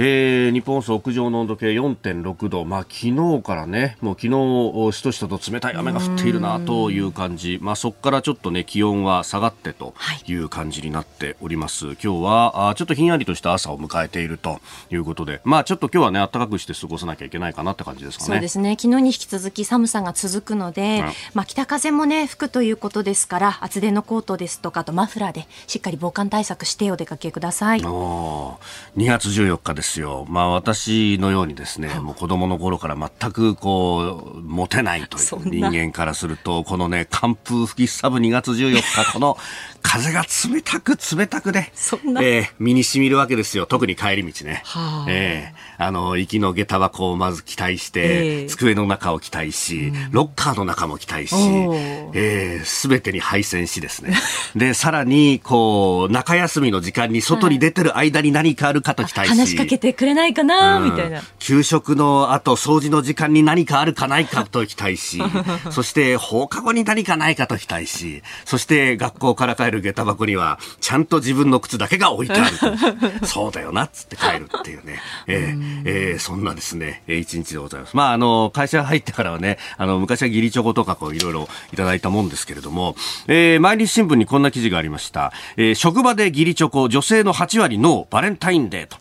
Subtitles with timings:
[0.00, 9.94] えー、日本放送屋上の温度計4.6度、まあ、昨日からね、もう昨日しとしとと冷たい雨が降っているなという感じ、まあ、そこからちょっとね、気温は下がってと
[10.28, 11.86] いう感じになっております。
[11.86, 18.30] はい、今日はあちょっとひんやりとした朝を迎えているということで、まあ、ちょっと今日はね、暖かくして過ごさなきゃいけないかなって感じですかね。
[18.34, 18.76] そうですね。
[18.80, 27.80] 昨日に引き続き寒さが続くので、うん、まあ、北風もね、吹くということですから、厚手のコートですとか、とマフラーでしっかり防寒対策してお出かけください。
[27.80, 28.56] 2
[28.96, 30.26] 月14日ですですよ。
[30.28, 39.38] まあ私のようにですね、もう子供の頃から全くこう、持てないという人間からすると、このね、寒風吹きすさぶ2月14日、この
[39.82, 43.66] 風が冷たく冷たくね、えー、身に染みるわけですよ。
[43.66, 44.62] 特に帰り道ね。
[44.64, 51.34] はあ、えー、あの、行きの下駄箱をまず期待して、えー、机の中を期待し、ロッカーの中も期待し、
[52.14, 54.14] えー、全てに配線しですね。
[54.56, 61.22] で、さらに、こう、中休みの時間に外に出てる間に何かあるかと期待し、話しかけてくれないかな、みたいな。
[61.38, 65.22] 給食の後、掃除の時間に何かあるかないかと期待し、
[65.70, 72.58] そして放課後に何かないかと期待し、そして学校から帰る下駄箱には、ちゃんと自分の靴だけが置いてある
[73.20, 73.26] と。
[73.26, 75.00] そうだよな、っつって帰るっていうね。
[75.26, 77.96] えー、えー、そんなですね、一日でございます。
[77.96, 85.32] まあ、あの、会社入ってからはね、あの、昔は義理チョコとかこう、いろいろいただいたもんですけれども、えー、毎日新聞にこんな記事がありました。
[85.56, 88.96] えー、職場で義理チョコ、女性の8割のバレンタインデーと。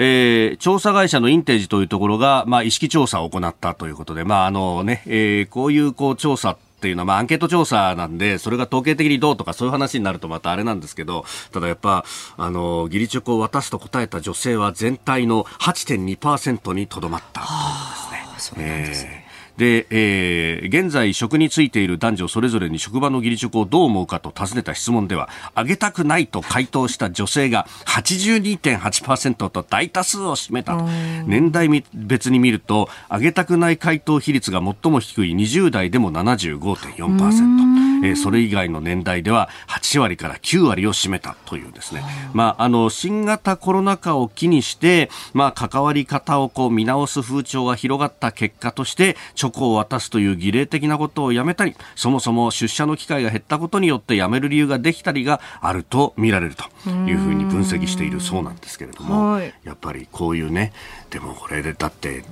[0.00, 12.04] えー、調査会社のインテージというところが、まあ、意識調査を行ったということで、まあ、あのね、えー、こういう、こう、調査っていうのは、まあ、アンケート調査なんで、それが統計的にどうとかそういう話になるとまたあれなんですけど、ただやっぱ、
[12.36, 18.56] あの、義理チョコを渡すと答えた女性は全体の8.2%にとどまったというですね。
[18.56, 19.22] そうなんですね。
[19.22, 19.27] えー
[19.58, 30.80] で、えー、現在職に就いている男女それぞれに職場の義理チョコをどう思うかと尋ねた質問では、あげたくないと回答した女性が82.8%と大多数を占めた
[31.26, 60.72] 年代別に見ると、あげたくない回答比率が最も低い20代でも75.4%、えー、それ以外の年代では8割から9割を占めたというですね、まあ、あの、新型コロナ禍を機にして、まあ、関わり方をこう見直す風潮が広がった結果として、ョコを渡すという儀礼的なことをやめたりそもそも出社の機会が減ったことによってやめる理由ができたりがあると見られるというふうに分析しているそうなんですけれどもやっぱりこういうね
[61.10, 62.24] でもこれでだって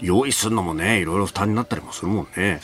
[0.00, 2.60] 用意するのもねいろいろ負担になったりもするもんね。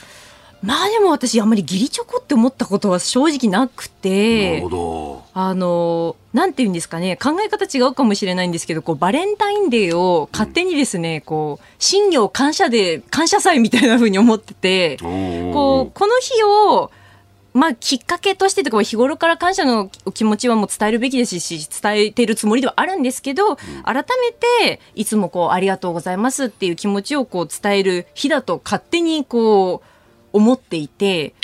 [0.62, 5.24] まあでも私あんまり義理チョコって思ったことは正直なくてなるほど。
[5.32, 16.90] あのなんていうんですかね考え方違うかもしれないんですけどこうバレンタインデーを勝手にですね、うん、こう新業感謝で感謝祭みたいなふうに思っててこうこの日を
[17.52, 24.02] まあ、きっかけとしてとか日頃から感謝の気持ちはもう伝えるべきですし伝えているつもりではあるんですけど、改め
[24.62, 29.89] ていつもこうありがとうございますっていう気持ちをこう伝える日だと勝手にこう
[30.32, 31.34] 思っていて、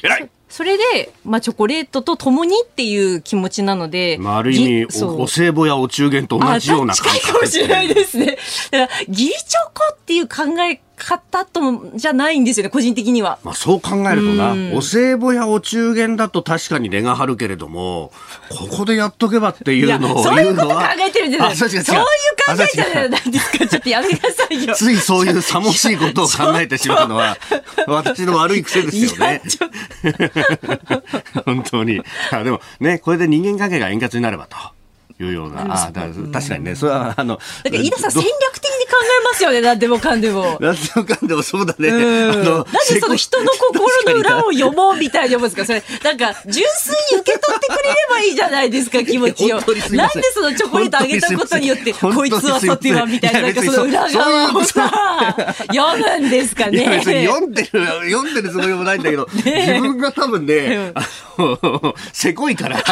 [0.48, 8.38] それで、まあ、チョコレートとともにっていう気持ちなので、まあ、ある意味お、お歳暮やお中元と同じような感覚かもしれないですね。
[8.70, 11.60] だから、義理チョコっていう考え方と
[11.94, 13.38] じゃないんですよね、個人的には。
[13.44, 18.12] まあそう考えるとな、お歳暮やお中元だと確かに値が張るけれども、
[18.48, 23.66] ここでやっとけばっていうのをそういうこと考えてるんじゃないそういう考えじゃないですか。
[23.66, 24.74] ちょっとやめなさいよ。
[24.74, 27.36] ついそういうさもしいことを考えてしまうのは、
[27.86, 29.42] 私の悪い癖ですよね。
[31.44, 32.00] 本当に。
[32.32, 34.56] あでもね、これで人間関係が円滑になればと。
[35.18, 40.58] いうような、あだ確かにね、それはあの、だから飯田さん戦略的に考えますよね、なんでもかんでも。
[40.60, 41.90] なんでもかんでもそうだね。
[41.90, 49.56] なんでその人の心の裏を読もうみたいに思うんですか、それ、なんか純粋に受け取ってくれればいいじゃないですか、気持ちを。
[49.56, 54.90] なんでそのチョコレートあげたことによって、こいつはさてはみたいな、なんかその裏側をさ、
[55.72, 57.02] 読むんですかね。
[57.04, 59.46] 読んでる、読んでるつもりもないんだけど、 自
[59.80, 61.02] 分が多分ね、あ
[61.38, 62.82] の、せこいから。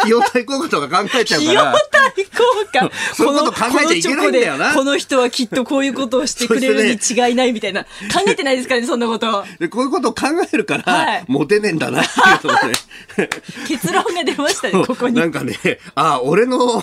[0.00, 1.70] 費用対効果とか考えちゃうから。
[1.70, 4.69] 費用対効果そういうこと考えちゃいけないんだよな。
[4.74, 7.84] この人はきっとこういうことをしてくれるに違いないみたいな。
[7.84, 7.88] 考
[8.26, 9.44] えてないですかね、そんなこと。
[9.58, 12.74] でこういうことを考えるから、はい、モテねえんだなっていうのね。
[13.68, 15.14] 結論が出ましたね、ここに。
[15.14, 15.54] なんかね、
[15.94, 16.82] ああ、俺の、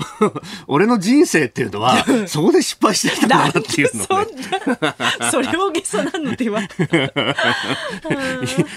[0.66, 4.26] 俺の人生っていうのは、そこで失敗してたんだなっていうのね。
[5.30, 6.60] それをゲソなのでは。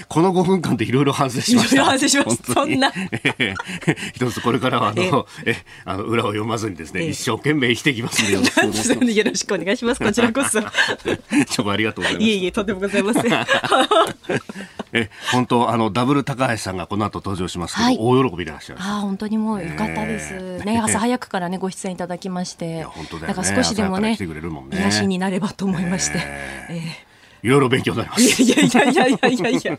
[0.08, 1.84] この5分間でいろいろ反省しました。
[1.84, 2.54] 反省しました。
[2.54, 2.92] そんな。
[4.14, 9.18] 一つこれからはあの、え、あの裏を読まずにですね、一生懸命生きていきますんでよろしくお願いします。
[9.18, 10.04] よろしくお願いします。
[10.04, 10.60] こちらこそ。
[11.48, 12.26] ちょありがとうございます。
[12.26, 13.24] いえいえ、とんでもございません。
[14.92, 18.78] え、本当あのダブル高橋さんがこの後登場しますけど、はい、大喜びでいらっしゃる。
[18.80, 20.34] あ、本当にもうよかったです。
[20.64, 24.16] ね、朝早くからねご出演いただきまして、本当だよ、ね、か少しでもね、
[24.72, 26.18] 癒しになればと思いまして。
[26.68, 27.09] えー
[27.42, 28.42] いろいろ勉強になります。
[28.42, 29.78] いやいやいやいやいやいや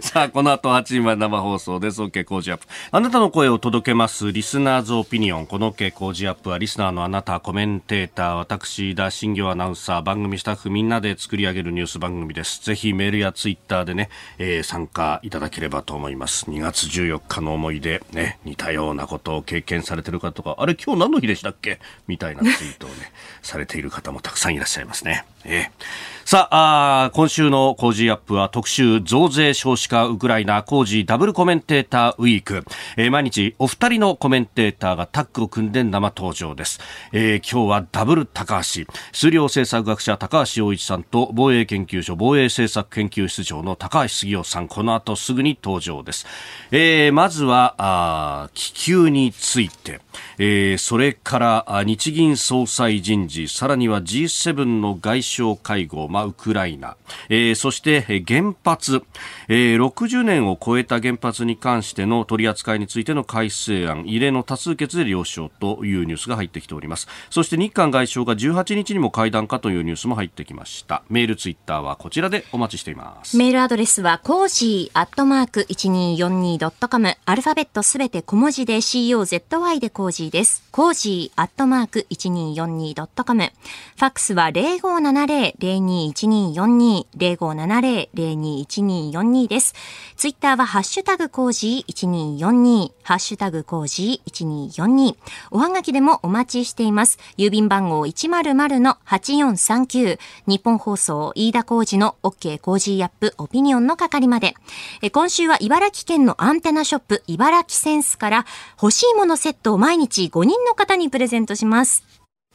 [0.00, 2.02] さあ、この後8時まで生放送です。
[2.02, 2.66] OK 工事アップ。
[2.90, 5.46] あなたの声を届けます、リスナーズオピニオン。
[5.46, 12.64] この OK 工事アップは、リスナーのあなた、コメンテーター、私、田新業アナウンサー、番組スタッフみんなで作り上げるニュース番組です。
[12.64, 14.08] ぜひメールやツイッターでね、
[14.38, 16.46] えー、参加いただければと思います。
[16.50, 21.78] 2月14日の思い出、ね、似たようなことを経験されてる方とか、あれ今日何の日でしたっけ？
[22.06, 22.96] みたいなツイートをね、
[23.42, 25.24] されている方もたくさんいらっしゃいますね。
[25.44, 32.64] えーさああ、今週の工事アップは特集増税少子化ウクライナ工事ダブルコメンテーターウィーク、
[32.96, 36.80] えー、毎日お二人のコメンテーターがタッグを組んで生登場です、
[37.12, 38.92] えー、今日はダブル高橋。
[39.12, 44.66] 数量政策学者高橋洋一さんと防衛研究所防衛政策研究室長の高橋杉雄さん。
[44.66, 46.26] この後すぐに登場です、
[46.72, 50.00] えー、まずはあ気球について。
[50.38, 56.96] えー、それから日銀総裁人事さらには G7 の外相会合、まあ、ウクライナ、
[57.28, 59.02] えー、そして原発、
[59.48, 67.08] えー、60年を超えた原発に関しての取り扱いについての改正案異例の多数決で了承というニュースが入ってきております。
[67.30, 71.02] そして日韓外相が18日にも会談かというニュースも入ってきました。
[71.08, 73.36] メールツイッターはこちらでお待ちしています。
[73.36, 80.62] メールアドレスは cozy アットマーク 1242.com アルファベットすべて小文字で COZY で cozy です。
[80.70, 83.44] cozy アットマーク 1242.com。
[83.44, 89.74] ファックスは0570-021242、0570-021242です。
[90.16, 95.16] ツイッターはハッシュタグ cozy 1242、ハッシュタグ cozy 1242。
[95.50, 97.18] おはがきでもお待ちしています。
[97.36, 104.54] 郵便番号100-8439、日本放送飯田コージの OK コージーアップオピニオンの係まで。
[105.02, 108.46] え今週は茨城県のアンテナショップ IBARAKI sense から
[108.80, 112.02] 欲しいものセットを毎日5人の方にプレゼントします。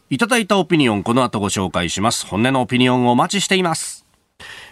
[0.09, 2.25] いただいたオピニオン、この後ご紹介します。
[2.25, 4.05] 本音のオピニオンをお待ちしています。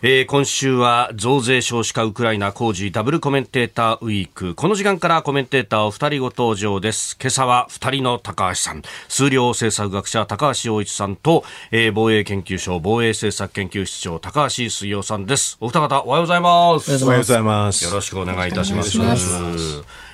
[0.01, 4.55] えー、今週は増税少子化ウクライナ工事ダブルコメンテーターウィーク。
[4.55, 7.17] この時間からコメンテーターお二人ご登場です。
[7.19, 8.81] 今朝は二人の高橋さん。
[9.09, 15.57] 数量政策学者高橋洋一さんと、えー、防衛研究所防衛政策研究室長高橋水陽さんです。
[15.59, 17.03] お二方おはようございます。
[17.03, 17.83] おはようございます。
[17.83, 18.97] よろしくお願いいたします。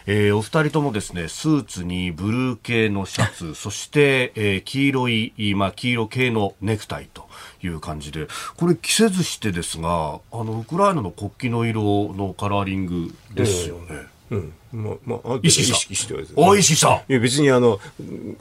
[0.07, 7.27] えー、お二人ともですねスーツにブルー系のシャツそして、えー、黄色い、まあ、黄色系のネクタイと
[7.63, 8.27] いう感じで
[8.57, 14.15] これ着せずしてですがあのウクライナの国旗の色のカラーリングですよね。
[14.31, 17.03] うん、まあ、まあ、意識して、ね、お意識した。
[17.07, 17.79] いや、別にあの、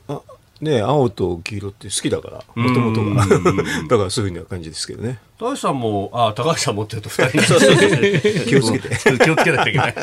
[0.08, 0.22] あ、
[0.60, 3.26] ね、青と黄色って好きだから、もともとが。
[3.88, 5.18] だからそういうふうな感じですけどね。
[5.36, 7.38] 高橋さんも、あ高橋さん持ってると二人。
[8.46, 8.96] 気をつけて。
[9.18, 9.94] 気をつけなきゃいけない。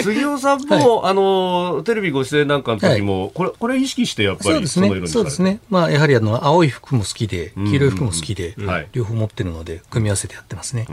[0.00, 5.58] 杉尾さんも、はい、あの、テレビご出演なんかの時も、はい、これ、これ意識してやっぱりその色にそうですね。
[5.70, 8.54] まあ、やはりあの、青い服も好きで、黄色い服も好きで、
[8.92, 10.86] 両方持ってるので、組み合わせてやってますね。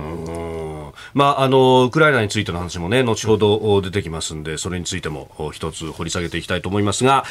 [1.13, 7.25] まあ、あの、ウクライナについての話もね、後ほど出てきますんで、それについても一つ掘り下げていきたいと思いますが、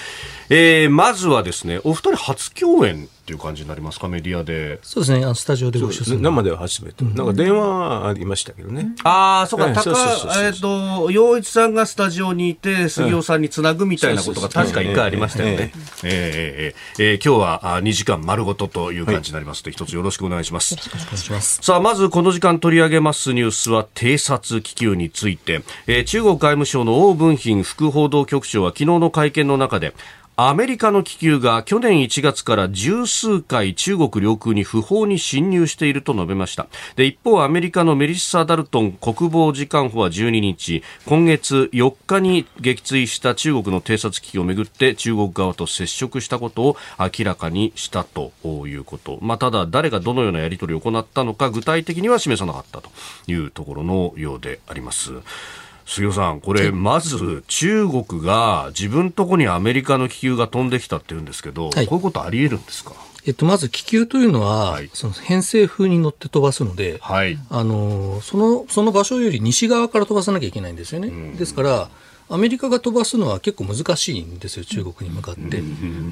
[0.48, 4.78] えー、まずはですね、お二人初共演っていう感じになりますか、メディアで。
[4.82, 6.20] そうですね、あのスタジオでご一緒する。
[6.20, 7.04] 生では初めて。
[7.04, 8.94] なんか電話はありましたけどね。
[9.02, 9.90] ああ、そうか、高、
[10.44, 15.72] えっと、洋一さんがスタジオにいて、杉尾さんにつなぐみたいなことが確か一回ありましたよね。
[16.04, 20.74] ええええ今日は2時間丸ごとという感じになりますので、一つよろしくお願いします。
[20.74, 21.58] よろしくお願いします。
[21.62, 29.94] さあ、まずこの時間取り上げますニュースは、偵察気球について、えー、中国外務省の王文賓副報道局長は昨日の会見の中で、
[30.38, 36.66] アメリカの気球が去年1月から十数回中国領空に不法に侵入していると述べました。
[36.94, 48.30] で一方アメリカのメリッサ・ダルトン国防次官補は12日今月4日に撃墜した中国の偵察機器をめぐって中国側と接触したことを明らかにしたと
[48.66, 52.90] いうこと、まあ、ただ誰がどのようなやり取りを行ったのか具体的には示さなかったと
[53.26, 55.14] いうところのようであります。
[55.86, 62.92] 杉尾さん、これ、まず中国が自分とこにアメリカの気球が飛んできたって言うんですけど、はい、こういうことあり得るんですか？
[63.24, 71.32] えっと、まず気球というのは、はい、その偏西風に乗って飛ばすので、はい、あのそのその場所より西側から飛ばさなきゃいけないんですよね。
[71.36, 71.88] ですから、
[72.28, 75.62] アメリカが飛ばすのは結構難しいんですよ、中国に向かって。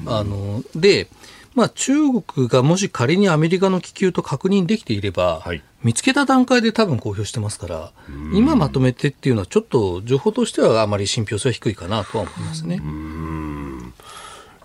[0.07, 1.07] あので、
[1.55, 7.91] まあ、中国がもし仮にアメリカの気球と確認できていれば、はい、見つけた段階で多分公表してますから、
[8.33, 12.81] 今まとめてっていうのは、ちょっと情報としてはあまり信憑性は低いかなとは思いますね。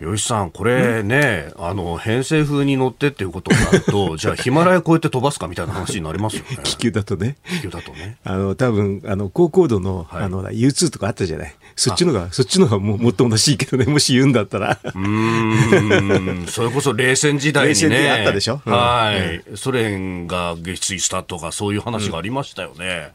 [0.01, 6.59] 吉さん、これね、あの、偏西風に乗ってっていうことになると、 じゃあヒマラヤ越えて飛ばすかみたいな話になりますよね。
[6.65, 7.37] 気球だとね。
[7.45, 8.17] 気球だとね。
[8.25, 11.55] あの、多分、あの、高高度の、はい、あの、U2 とかあったじゃない。
[11.77, 14.79] そっちのが、そっちのがもうもっともらしいけどね、もし言うんだったら。
[14.95, 18.11] うん、それこそ冷戦時代にね。
[18.11, 23.13] あったでしょ、うん、はい、うん、ソ連が撃墜したとか、そういう話がありましたよね。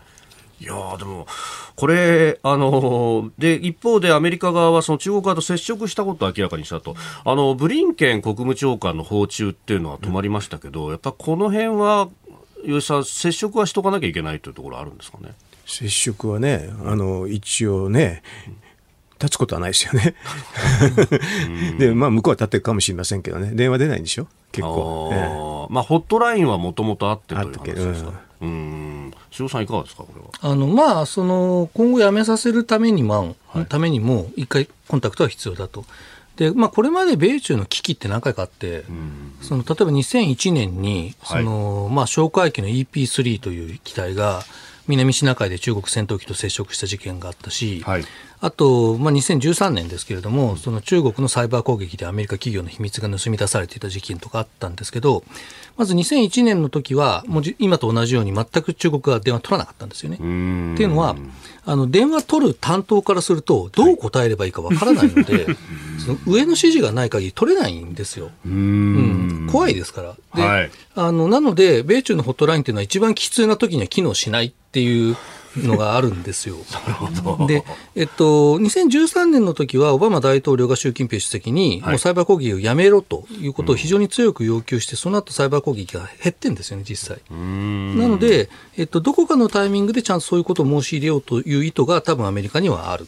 [0.62, 1.28] いやでも、
[1.76, 6.96] これ、あの、で、一方でアメリカ側はその中国側と接触したことを明らかにしたと。
[7.26, 12.08] あの、ブリンケン国務長官の訪中っていうのは止まりましたけど、やっぱこの辺は、
[12.66, 15.34] 吉さん、接触はしとかなきゃいけないというところあるんですかね？
[15.66, 18.22] 接触はね、あの、一応ね、
[19.20, 20.16] 立つことはないですよね。
[21.80, 25.10] で、まあ、向こうは立ってるかもしれませんけどね、電話出ないんでしょ、結構。
[25.12, 28.26] あえー、まあ、ホットラインはもともとあってという話ですか。
[28.42, 30.28] うん、塩さんいかがですかこれは？
[30.42, 35.86] あのまあその今後やめさせるためにも、はい、ためにも一回コンタクトは必要だと。
[36.36, 38.84] でまあ、これまで米中の危機って何回かあって、
[39.42, 44.44] その例えば2001年にその、はい、まあ、哨戒機の EP3 という機体が
[44.88, 48.06] 南シナ海で中国戦闘機と接触した事件があったし、はい、
[48.46, 55.24] あと、まあ、2013年ですけれども、その中国のサイバー攻撃でアメリカ企業の秘密が盗み出されていた事件とかあったんですけど、
[55.78, 60.18] まず2001年の時は、もう今と同じように全く中国が電話取らなかったんですよね。
[60.18, 60.24] って
[60.84, 61.16] いうのは、
[61.66, 65.48] あの電話取る担当からすると、どう答えればいいかわからないので、
[66.06, 68.30] その上の指示がない限り取れないんですよ。
[68.46, 70.16] うん、怖いですから。
[70.36, 75.18] で、はい、あのなので、米中のホットラインっていうのは一番きついな時には機能しないっていう
[75.58, 76.58] のがあるんですよ。
[77.48, 77.64] で、
[77.96, 87.20] えっと、2013年の時は、オバマ大統領が習近平主席に、もうサイバー攻撃をやめろということを非常に強く要求して、その後サイバー攻撃が減ってんですよね、実際。
[87.30, 93.08] なので、えっと、どこかのタイミングでちゃんとそういうことを申し入れようという意図が多分アメリカにはある。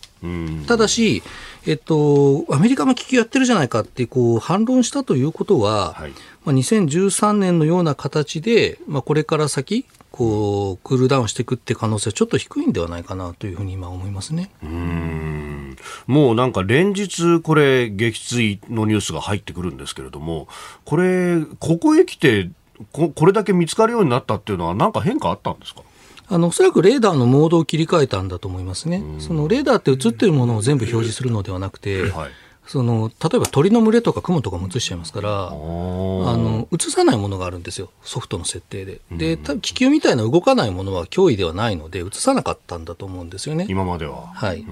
[0.67, 1.23] ただし、
[1.65, 6.11] えっと、アメリカも危機やってるじゃないかってこう反論したということは、はい、
[6.45, 9.85] まあ、2013年のような形で、まあ、これから先、
[10.17, 14.49] こうクールダウンしていくって可能性はちょっと低いんではないかなというふうに今思いますね。
[14.63, 15.77] うん。
[16.07, 20.47] もうなんか連日これ撃墜のニュースが入ってくるんですけれども
[20.85, 22.49] これここへ来て
[22.91, 25.83] ここれだけ見つかるようになったっていうのは何か変化あったんですか？
[26.29, 29.03] あのおそらくレーダーのモードを切り替えたんだと思いますね。
[29.19, 32.31] そのレーダーって映ってるものを全部表示するのではなくて、はい
[32.67, 37.89] その例えば鳥の群れとか雲とかも映しちゃいますからあの映さないものがあるんですよ。
[38.03, 38.99] ソフトの設定で。
[39.11, 43.65] で気球みたいな動かないものは脅威ではないので映さなかったんだと思うんですよね。
[43.69, 44.27] 今までは。
[44.27, 44.65] はい。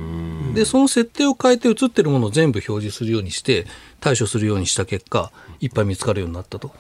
[0.54, 3.66] でその設定を変えて映ってるものを全部表示するようにして
[4.02, 6.72] 対処するようにした結果いっぱい見つかるようになったと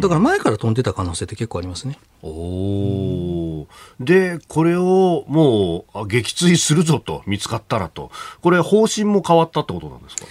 [0.00, 1.98] だから前から飛んでた可能性って結構ありますね。
[2.22, 3.66] お
[4.00, 8.10] で、これをもう撃墜するぞと見つかったらと、
[8.40, 10.24] これ方針も変わったってことなんですか？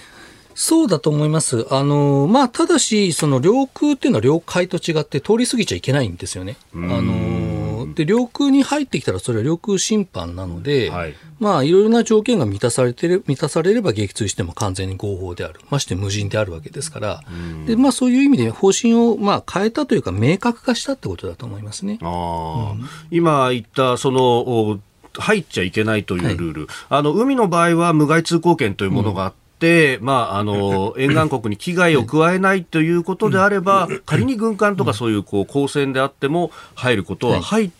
[0.54, 1.66] そうだと思います。
[1.70, 6.56] あの、まあ、ただし、その領空っていうのは領海と違って通り過ぎちゃいけないんですよね。
[6.74, 7.59] あの、
[7.94, 11.14] で領空に入ってきたらそれは領空侵犯なので、はい。
[11.38, 15.60] まあ、いろいろな条件が満たされてれ満たされれば撃墜しても完全に合法である。
[15.70, 17.24] まして無人であるわけですから、
[17.66, 21.98] でまあ、そういう意味で方針をまあ変えたというか明確化したってことだと思いますね。
[22.02, 24.80] あうん、今言ったその
[25.14, 37.79] 入っちゃいけないというルール、はい、あの海の場合は無害通行権というものがあって、まあ、あの、沿岸国に危害を加えないということであれば、仮に軍艦とかそういう、こう、公船であっても、入ることは入って、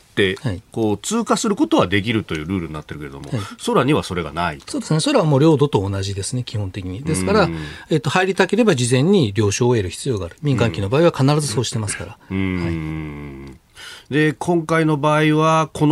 [0.73, 7.03] こう通過することはできるというルールになってるけれども、はい、空にはそれがないそうですね、空はもう領土と同じですね、基本的に。
[7.03, 7.49] ですから、
[7.91, 9.91] えっと、入りたければ事前に了承を得る。
[9.91, 12.11] 必要がある、民間機の場合は必ずそうしてますから。
[12.11, 13.61] はい。
[14.11, 15.87] で、今回の場合は、こ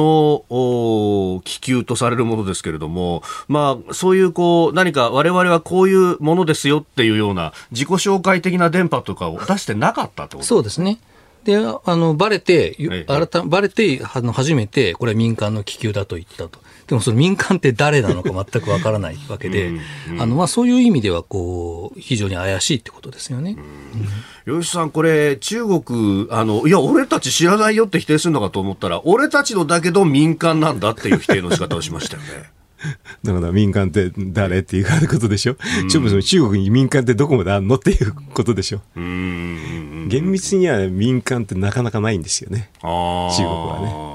[0.48, 10.98] の気球とされるものですけれども、まあ、そういうこう、何か我々はこういうものですよっていうような自己紹介的な電波とかを出してなかったとそうですね。
[11.48, 16.60] で、あの、バレて、え改バレて、あの、初めて、これは民間の気球だと言ったと。
[16.86, 19.72] でもその民間って誰なのか 全くわからないわけで、
[20.18, 23.56] あの、まあそういう意味では、こう、非常に怪しいってことですよね。
[24.46, 32.57] 吉さん、これ、中国、あの、いや、俺たち知らないよって否定するのかと思ったら、俺たちのだけど民間なんだっていう否定の仕方をしましたよね。
[33.24, 35.56] だから民間って誰っていうことでしょ？
[35.90, 38.80] ちょっとその中国に民間ってどこまであんのっていうことでしょ？
[38.96, 40.08] うーん。
[40.08, 42.70] 厳密には民間ってなかなかないんですよね。
[42.82, 44.08] 中国はね。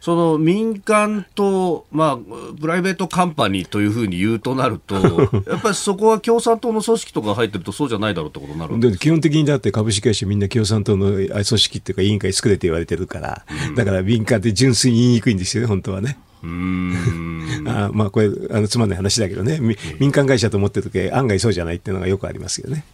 [0.00, 4.96] その民間と、まあ、プライベートカンパニーというふうに言うとなると、
[5.48, 16.18] やっぱりそこは共産党の組織とか入ってるとそうじゃないだろうってことになるで基本的にだって株式会社みんな共産党のあ組織っていうか委員会作れって言われてるから、だから民間って純粋に言いにくいんですよね、本当はね。
[16.44, 17.68] うーん。
[17.68, 22.84] あまあこれあのつまんない話だけどね、み民間会社と思ってる時案外そうじゃないっていうのがよくありますよね。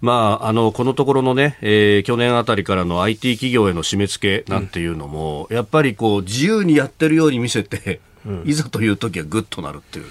[0.00, 8.00] まあ、あのこのところのね、えー去年あたりからの IT 企業への締め付けなんていうのも、やっぱりこう自由にやってるように見せて、
[8.44, 10.04] いざという時はグッとなるっていう。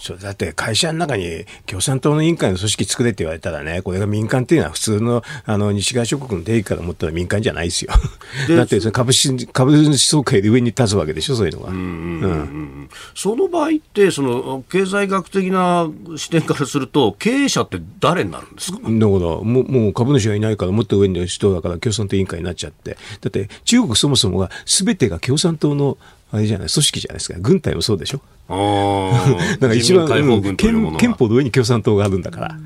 [0.00, 7.92] そうだって会社の中に共産党の委員会の組織作れって言われたらね、これが民間っていうのは普通のあの西側諸国の定義から思ったら民間じゃないですよ。
[8.46, 11.70] で だってその株式株主総会で上に立つわけでしょ、そういうのが。
[11.70, 25.98] うんその場合って、その経済学的な視点からすると、経営者って誰になるんですか、だからもうもう株主がいないからもっと上の人だから共産党委員会になっちゃってだって中国そもそもが全てが共産党の
[26.30, 27.38] あれじゃない組織じゃないですか。
[27.40, 28.20] 軍隊もそうでしょ。
[28.48, 29.58] あー。
[29.60, 30.06] だから一番、
[30.56, 32.58] 憲憲法の上に共産党があるんだから。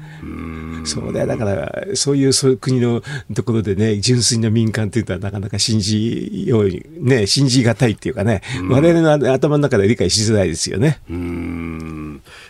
[0.85, 1.27] そうだよ。
[1.27, 3.03] だから、そういうそういう国の
[3.35, 10.99] ところでね、純粋な民間っていうのはなかなか信じように、ね、信じがたいっていうかね、我々の頭の中では理解しづらいですよね。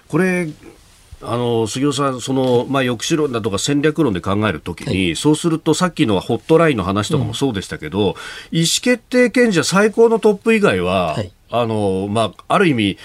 [0.09, 0.49] これ
[1.25, 8.17] あの杉尾さん、そのまあ、抑止論だとか戦略論で考えるときに、そうするとさっきのホットラインの話とかもそうでしたけど、
[8.51, 11.33] 意思決定権者最高のトップ以外は、はい。
[11.51, 12.99] あのまあ、ある意味、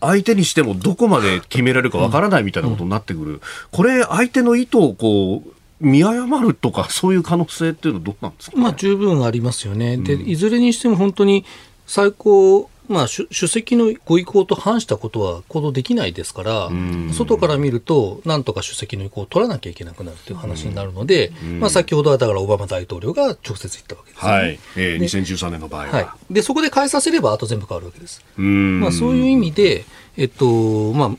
[0.00, 3.40] 相手にしてもどこまで決められるかわからないみたいなことになってくる、
[3.72, 9.96] これ、相手の意図をこう見誤るとか、そういう可能性っていうのはどうなんですか、ね、まあ、十分ありますよね。
[9.96, 11.44] で、いずれにしても本当に
[11.86, 16.70] 最高、まあ、主主席のご意向と反したことは行動できないですから、
[17.12, 24.36] 外から見ると、なんとか主席の意向を取らなきゃいけなくなるという話になるので、まあ、先ほどはだからオバマ大統領が直接言ったわけですよね。
[24.36, 25.92] はいえー、2013年の場合は。
[25.92, 28.24] はい、でそこで変えさせればあと全部変わるわけです。
[28.38, 29.84] うーんまあ、そういう意味で、
[30.16, 31.10] えっとまあ、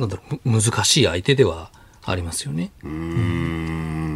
[0.00, 1.70] なんだろうむ難しい相手では
[2.04, 2.70] ありますよね。
[2.82, 4.07] うーん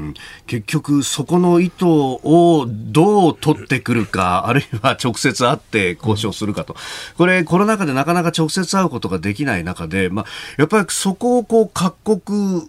[0.46, 6.76] 結局、そこの意図をどう取ってくるか、あるいは直接会って交渉するかと、
[7.16, 10.24] これ、コロナ禍でなかなか直接会うことができない中で、まあ、
[10.58, 12.68] やっぱりそこをこう各国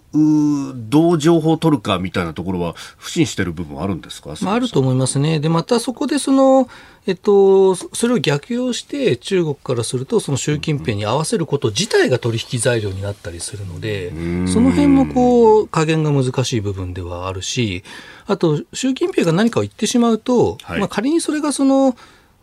[0.88, 5.40] どう情報を取るかみたいなところは、不信してる部分はあるんですか、まあ、あると思いますね。
[5.40, 6.68] で、またそこでその、
[7.06, 14.10] えっと、そそれを逆用して中国からすると、その習近平に合わせること自体が取引材料になったりするので、
[14.46, 17.84] その辺もこう、加減が難しい部分ではあるし、
[18.26, 21.96] あと、習近平が何かを言ってしまうと、はいまあ仮にそれがその、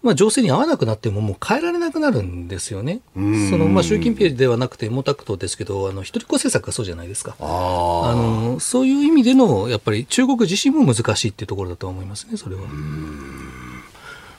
[0.04, 3.02] まあ、情勢に合わなくなってももう変えられなくなるんですよね。
[3.14, 7.36] そのまあ習近平ではなくて毛沢東ですけどあの一人っ子政策がそうじゃないですか。
[7.40, 12.62] あのそういう意味でのやっぱり中国自身も難しいっていうところだと思いますねそれは。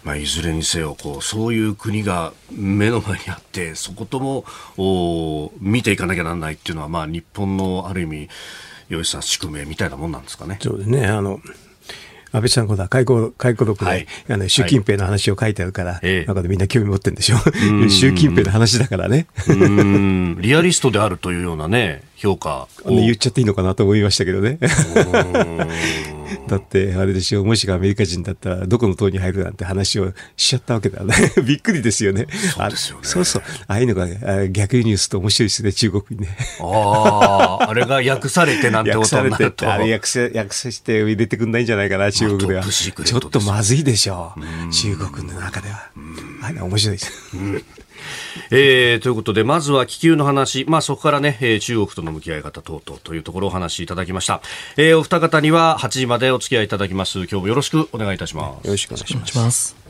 [0.05, 4.45] まあ、いずれにせよこうそういう国が目の前にあってそことも
[4.77, 8.29] お見ていかなきゃならないっていうのは、まあ、日本のある意味
[8.89, 10.59] 吉さん宿命みたいなもんなんですかね。
[10.61, 11.07] そうですね。
[11.07, 11.41] あの、
[12.33, 17.37] 安倍さんこだ、回顧、回顧録で、はいあの、習近平の話を書いてあるから、ええなんかでみんな興味持ってるんでしょ。
[17.91, 19.27] 習近平の話だからね。
[19.49, 19.83] うー
[20.39, 24.59] んリアリストであるというようなね評価言っちゃっていいのかなと思いましたけどね。
[26.49, 31.15] だって、あれでしょ、もしがアメリカ人だったら、どこの党に入るなんて話をしちゃったわけだよね。
[31.45, 32.27] びっくりですよね。
[32.31, 33.43] そうですよねそうそう。
[33.67, 36.37] ああいうのがあ逆輸入すると面白いですね、中国にね。
[36.61, 42.63] あああれが訳されてなんてことになるとあれ訳せ、訳さして入れてくんないんじゃないかな、中国では。
[42.63, 44.73] トップシークレッちょっとまずいでしょう。
[44.73, 45.91] 中国の中では。
[46.43, 47.13] あれ面白いです。
[48.51, 54.41] えーということで、まずは気球の話、まあ、そこからね、えー中国との向き合い方等々というところをお話しいただきました。
[54.77, 57.19] えーお二方には8時までお付き合いいただきます。
[57.19, 58.67] 今日もよろしくお願いいたします。
[58.67, 59.82] よろしくお願いします。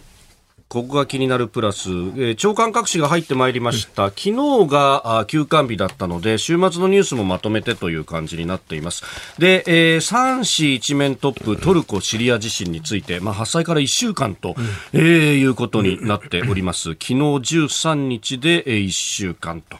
[0.72, 4.06] ここが気になるプラス、えー長官各紙が入ってまいりました。
[4.06, 4.32] 昨日
[4.66, 9.04] があ休館日だったので、週末のニュースもまとめてという感じになっています。
[9.38, 14.54] で、えー、3紙一面トップ、トルコ・シリア地震について、まあ、発災から1週間と、
[14.94, 16.92] えーいうことになっております。
[16.92, 19.76] 昨日13日で、えー1週間と。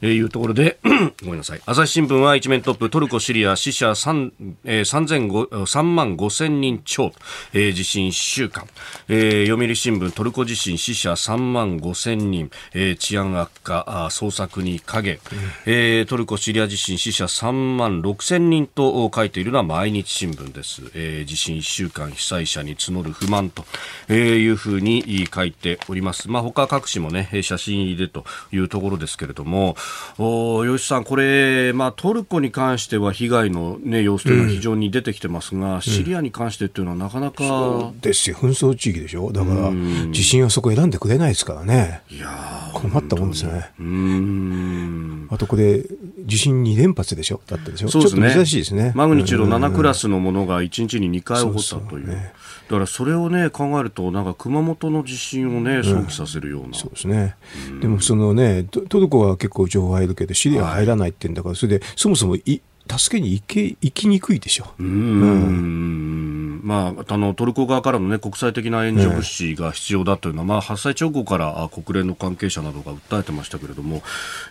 [0.00, 0.78] えー、いうところで
[1.22, 1.60] ごめんなさい。
[1.66, 4.32] 朝日新聞は一面トップトルコ・シリア死者3、
[4.64, 7.12] えー、3万5千人超、
[7.52, 8.66] えー、地震1週間、
[9.08, 15.18] えー、読売新聞トルコ地震死者3万5千人、えー、治安悪化あ捜索に影、うん、
[15.66, 23.64] えー、トルコ・シリア地震死者3万6千人と書いているのは毎日新聞です、えー、地震1週間被災者に募る不満と、
[24.08, 26.30] えー、いうふうに書いております。
[26.30, 29.76] まあ他各紙もね写真入れというところですけれども
[30.18, 39.70] お吉さん、これ、まあ、トルコに関しては被害の、ね、様子というのは非常に出てきてますが、うん、シリアに関してというのはなかなか、そうですよ、紛争地域でしょ、だから、
[40.12, 43.70] 地震はそこ選んでくれないですからね、いや困ったもんですね。
[43.78, 45.28] うん。
[45.30, 45.82] あとこれ、
[46.24, 48.92] 地震2連発でしょ、だったでしょ、そうですね、珍しいですね。
[48.94, 52.08] マグニチュード7クラスのものが1日に2回起こったという。
[52.08, 52.32] ね
[52.68, 57.36] だからそれをね考えるとなんか熊本の地震をね想起させるような、うん、そうですね、
[57.68, 64.66] うん、でもそのねトルコは結構情報入るけどシリア入らないってんだから、はい、それでそもそもい助けに行け行きにくいでしょ。
[64.78, 64.82] う。
[64.82, 74.02] うん、まあ、あのトルコ側からの、ね、国際的な援助物資が必要だというのは、ね、まあ、発災直後から国連の関係者などが訴えてましたけれども、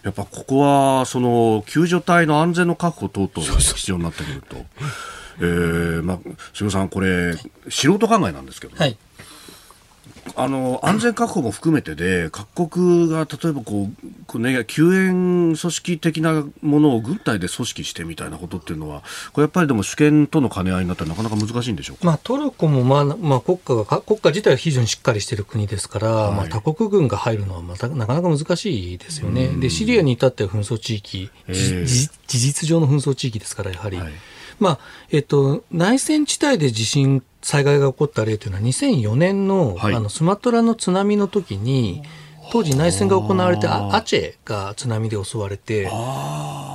[0.03, 4.57] やっぱここはその救助隊の安全の確保等々が必要になってくると。
[5.39, 6.19] えー、まあ、
[6.53, 7.35] 杉さん、これ、
[7.69, 8.97] 素人考えなんですけど、はい、
[10.35, 29.47] あの安全確保も含めてで、各国が例えばこう、こうね、救援組織的なものを軍隊で組織してみたいなことっていうのは、これやっぱりでも主権との兼ね合いになったらなかなか難しいんでしょうか、まあ、トルコも、まあまあ、国家が国家自体は非常にしっかりしている国ですから、はい、まあ、他国軍が入るのはまたなかなか難しいですよね。
[29.47, 33.97] でシリアに至っては紛争地域、えー、事実上の紛争地域ですから、やはり。
[33.97, 34.13] はい
[34.59, 34.79] まあ
[35.11, 42.03] えっと、内戦地帯で地震、災害が起こった例というのは、2004年のはい、あのスマトラの津波の時に、
[42.51, 45.85] 当時内戦が行われてアチェが津波で襲われて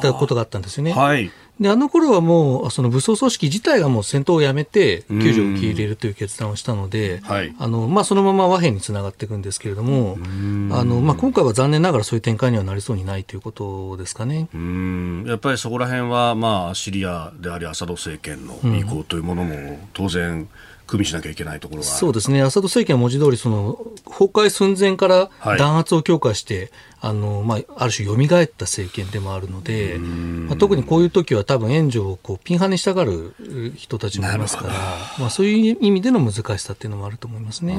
[0.02, 0.92] たことがあったんですよね。
[0.92, 10.16] はい、で、あの頃はもう、その武装組織自体がもう戦闘をやめて、救助を受け入れるという決断をしたので、はい、あの、まあ、そのまま和平につながっていくんですけれども、
[10.72, 14.48] あの、まあ、今回は残念ながらそういう展開にはなりそうにないということですかね。
[15.26, 20.48] やっぱりそこら辺は、まあ、シリアでありアサド政権の意向というものも当然、うん
[20.90, 26.70] 組みしなきゃいけないところがそうですね、アサド政権は文字通りその崩壊寸前から弾圧を強化して、はい、
[27.02, 33.34] あのまあ、ある種、蘇った政権でもあるので、まあ、特にこういう時は多分援助をこうピンハネしたがる
[33.76, 34.74] 人たちもいますから、
[35.18, 37.74] まあ、そういう意味での難しさっていうのもあると思いますね。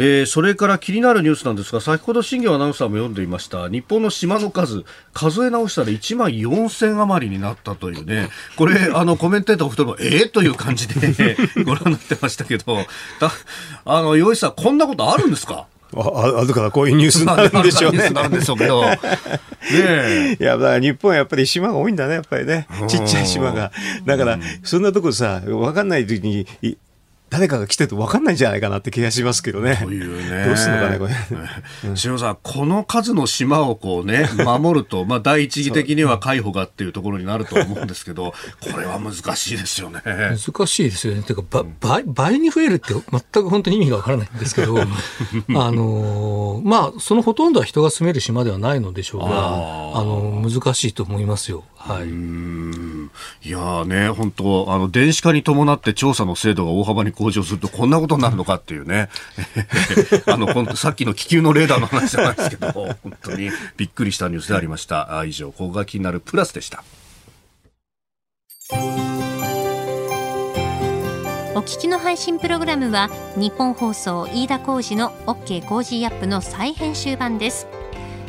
[0.00, 12.78] えー、それから気になるニュースなんですが先ほど新業アナウンサーも読んでいました日本の島の数数え直したら1万4000余りになったというねこれあのコメンテーターお二人もええー、という感じで ご覧になってましたけど
[13.84, 15.66] あの洋一さんこんなことあるんですか？
[15.96, 18.10] ああるからこういうニュースになるんでしょうね。
[18.10, 18.82] なるんでしょうけど。
[18.84, 22.66] ねいや、だから日本はやっぱり島が多いんだね、やっぱりね。
[22.88, 23.72] ちっちゃい島が。
[24.04, 26.46] だから、そんなとこさ、わかんない時に
[27.30, 29.82] 誰かが来てると分かんないんじゃないかなって気がしますけどね。
[29.86, 30.46] ういうね。
[30.46, 31.14] どうするのかね、これ。
[31.96, 40.02] 篠さん、この数の島をこうね、 守ると、まあ、第一義的には海保がっていうところになると思うんですけど、これは難しいですよね。
[40.04, 41.22] 難しいですよね。
[41.22, 44.84] ていうか、倍、倍に増えるって全く本当に意味が分からないんですけど、 あ
[45.70, 51.64] のまあ、そのほとんどは人が住める島ではないのでしょうが、あの、難しいと思いますよ。
[51.88, 53.48] はい。
[53.48, 59.08] いやね、本当あの、電子化に伴って調査の精度が大幅に向上するとこんなことになるのかっていうね。
[60.26, 62.72] あの、さっきの気球のレーダーの話じゃないですけど、
[63.02, 65.24] 本当にびっくりしたニュースでありました。
[65.26, 66.84] 以上、ここが気になるプラスでした。
[71.54, 77.77] お聞きの配信プログラムはニッポン放送飯田浩司の OK コージーアップの再編集版です。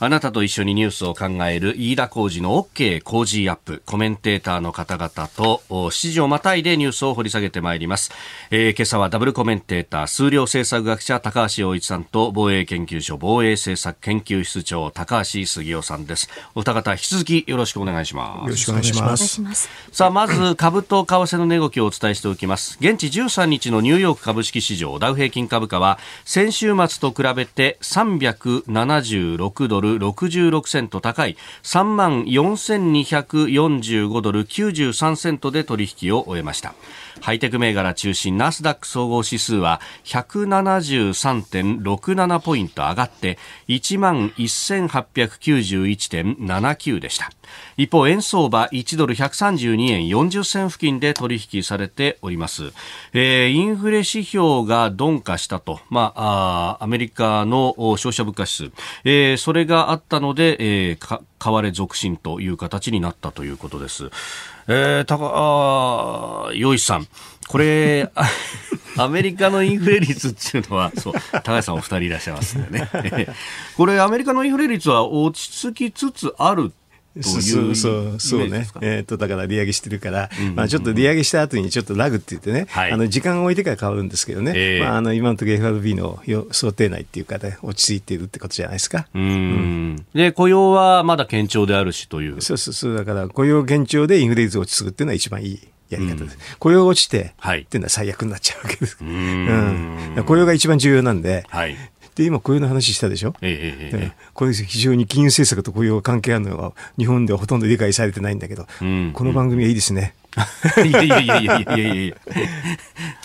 [0.00, 3.82] あなたと一緒にニュースを考える飯田浩二の OK 工事アップ。
[3.86, 8.10] コメンテーターの方々と7時をまたいでニュースを掘り下げてまいります。
[8.50, 16.28] えー、今朝はダブルコメンテーター、数量政策学者高橋洋一さんと防衛研究所防衛政策研究室長高橋杉雄さんです。
[16.54, 18.44] お二方引き続きよろしくお願いします。
[18.44, 19.68] よろしくお願いします。
[19.92, 22.78] さあ、まず株と為替の値動きをお伝えしておきます。
[22.80, 36.74] 現地13日のニューヨーク株式市場ダウ平均株価は先週末と比べて376ドル66セント高い3万4245ドル93セントで取引を終えました。
[37.20, 47.30] ハイテク銘柄中心ナスダック総合指数は173.67ポイント上がって1万1891.79でした。
[47.76, 52.72] 一方円相場1ドル132円40銭付近で取引されております、
[53.12, 58.64] えー、インフレ指標が鈍化したと、まあ、あアメリカの消費者物価指数、
[59.04, 64.10] えー、それがあったので、えー、買われ続伸という形になったということです。
[64.66, 67.06] えー、たか、あ洋一さん。
[67.48, 68.10] これ、
[68.96, 72.88] アメリカのインフレ率っていうのは、そう、高橋さんお二人いらっしゃいますよね。
[73.76, 76.72] これ、アメリカのインフレ率は落ち着きつつある
[77.22, 89.06] そうそうそうそうね、えー、とだから利上げしてるから、まあ、ちょっと利上げした後にちょっとラグって言ってね、はい、あの時間を置いてから変わるんですけどね、えー、まあ、あの今のところ FRB の想定内っていうか、ね、落ち着いているってことじゃないですか。
[89.14, 89.22] うん。
[89.22, 90.06] うん。
[90.12, 92.40] で雇用はまだ堅調であるしという。
[92.40, 92.96] そうそうそう。
[92.96, 95.60] だから雇用堅調でインフレ率落ち着くっていうのは一番いい。
[95.90, 96.34] やり方です。
[96.34, 98.96] うん、雇用が落ちて、はい、っていうのは最悪になっちゃうわけです。
[99.00, 101.76] うん、雇用が一番重要なんで、はい、
[102.14, 110.14] で、今雇用の話したでしょ、えええこれ非常に金融政策と雇用が関係あるのは日本ではほとんど理解されてないんだけど、うん、この番組はいいですね。
[110.84, 112.16] いやいやいやいやいやいやいや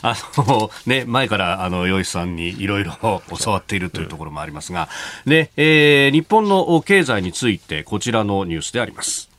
[0.04, 2.94] あの、ね、前から、あの、洋一さんにいろいろ
[3.40, 4.90] 教わっているというところもありますが、
[5.26, 9.30] ね、えー、日本の経済について、こちらのニュースであります。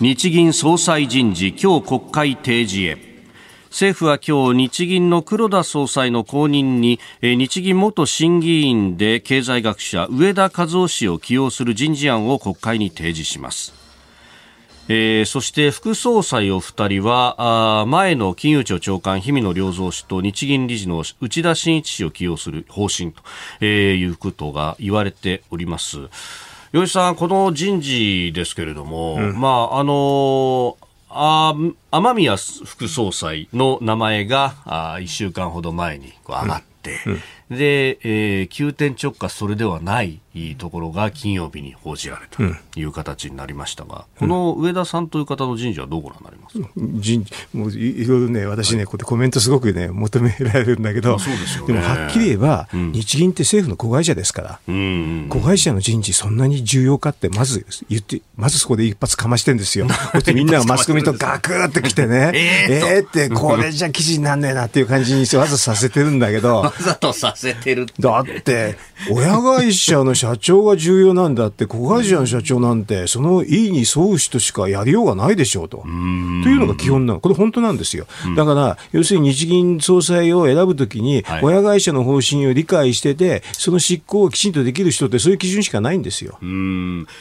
[0.00, 3.13] 日銀総裁人事、今日国会提示へ。
[3.74, 13.74] 政府は今日日銀の黒田総裁の後任に日銀元審議員で経済学者上田和夫氏を起用する人事案を国会に提示します
[14.86, 23.22] えー、そして副総裁お二人はあ前の金融庁長官氷見野良三氏と日銀理事の内田真一氏を起用する方針と、
[23.60, 26.10] えー、いうことが言われております。
[26.74, 30.76] 吉さん、この人事ですけれども、うん、まあ、あの
[31.14, 31.54] あ
[31.90, 37.12] 雨宮副総裁の名前があ1週間ほど前にこう上がって、うん。
[37.50, 37.56] うん。
[37.56, 40.20] で、えー、急転直下それではない
[40.58, 59.86] ところが金曜日に報じられたという形になりましたが、うん、この上田さんという方の人事はどうご覧になりますか、人もういろいろね、私ね、こうコメントすごくね、求められるんだけど、でね、でもはっきり言えば、うん、日銀って政府の子会社ですから、うんうん、子会社の人事、そんなに重要かって、まず言って、まずそこで一発かましてんですよ。
[60.34, 68.76] みんながマスコミとガクって来てね、 えー、えーって、これじゃ記事になんねえなっていう感じにわざさせてるんだけど、 わざとさせてるだって、
[69.10, 75.78] 親会社の社長が重要なんだって、子会社の社長なんて、その意に沿う人しかやりようがないでしょうと。
[75.78, 77.20] というのが基本なの。
[77.20, 78.06] これ本当なんですよ。
[78.36, 86.38] だから、要するに日銀総裁を選ぶときに、親会社の方針を理解してて、その執行をきちんとできる人って、そういう基準しかないんですよ。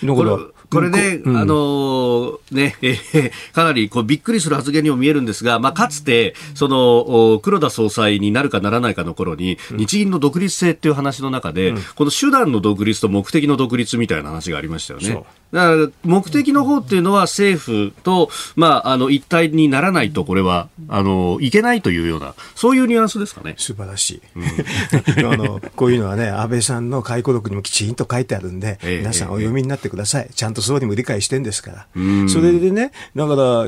[0.03, 0.37] だから、
[0.73, 15.23] これね、うん、あのー、ね、えー、かなりこうびっくりする発言にも見えるんですが、まあ、かつて、その、黒田総裁になるかならないかの頃に、日銀の独立性っていう話の中で、うん、この手段の独立と目的の独立みたいな話がありましたよね。
[15.53, 23.53] だから目的の方っていうのは政府と、まあ、あの一体にならないとこれはあのいけないというようなそういうニュアンスですかね。
[23.59, 31.87] 素晴らしい、うん、 あのこういうのはね安倍さんの回顧録にもきちんと書いてあるんで、え皆さんお読みになってください、ちゃんと総理も理解してんですから、
[32.27, 33.67] それでねだから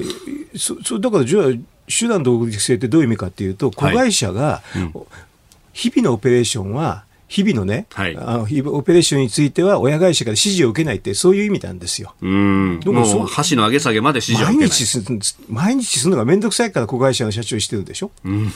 [0.58, 1.44] そそだからじゃあ
[1.88, 4.64] 手段独立性ってどういう意味かっていうと子会社が、
[5.74, 12.14] 日々のオペレーションは日々のね、はい、あのオペレーションについては親会社から指示を受けないって、そういう意味なんですよ。
[12.22, 12.80] うん。
[12.80, 14.68] でもう箸の上げ下げまで指示を受けない。
[14.68, 18.12] 毎日す毎日するのが面倒くさいから子会社の社長してるでしょ。
[18.24, 18.52] うん。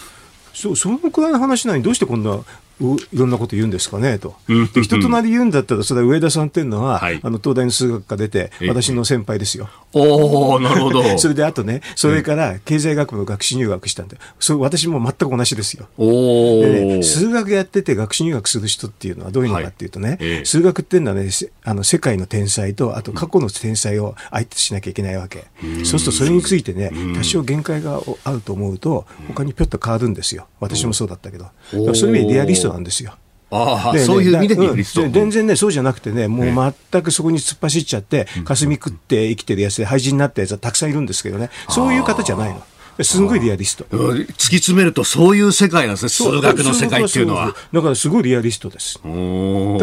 [0.54, 2.40] そそのくらいの話なのにどうしてこんな
[2.82, 9.70] いろんなこと言うんですかねと、で人となり言うんだったら、それは上田さんっていうのは、はい、あの東大の数学科出て、私の先輩ですよ。
[9.94, 11.04] おおなるほど。
[11.20, 15.88] それであとね、それから経済学部の学士入学したんで、それ私も全く同じですよ。
[15.98, 21.30] おでね、数学やってて学士入学する人っていうのはどういうのかっていうとね、はい数学っていうのはね、
[21.64, 25.46] あの世界の天才と、あと過去の天才を相手しなきゃいけないわけ。
[25.84, 30.48] そうするとそれについてね、多少限界があると思うと、他にぴょっと変わるんですよ。
[30.60, 31.48] 私もそうだったけど。
[31.72, 33.14] そういう意味でリアリストなんですよ。
[33.52, 35.02] ああ、でねそういう意味でリアリスト。
[35.02, 42.62] うんで全然ね、そうじゃなくてね、もう全くそこに突っ走っちゃって、霞食って生きてるやつで廃人になったやつはたくさんいるんですけどね、そういう方じゃないの。
[43.04, 43.86] すんごいリアリスト。
[43.92, 47.56] うん突き詰めるとそういう世界なんですね、数学の世界っていうのは。
[47.74, 48.96] だからすごいリアリストです。
[48.96, 49.02] だ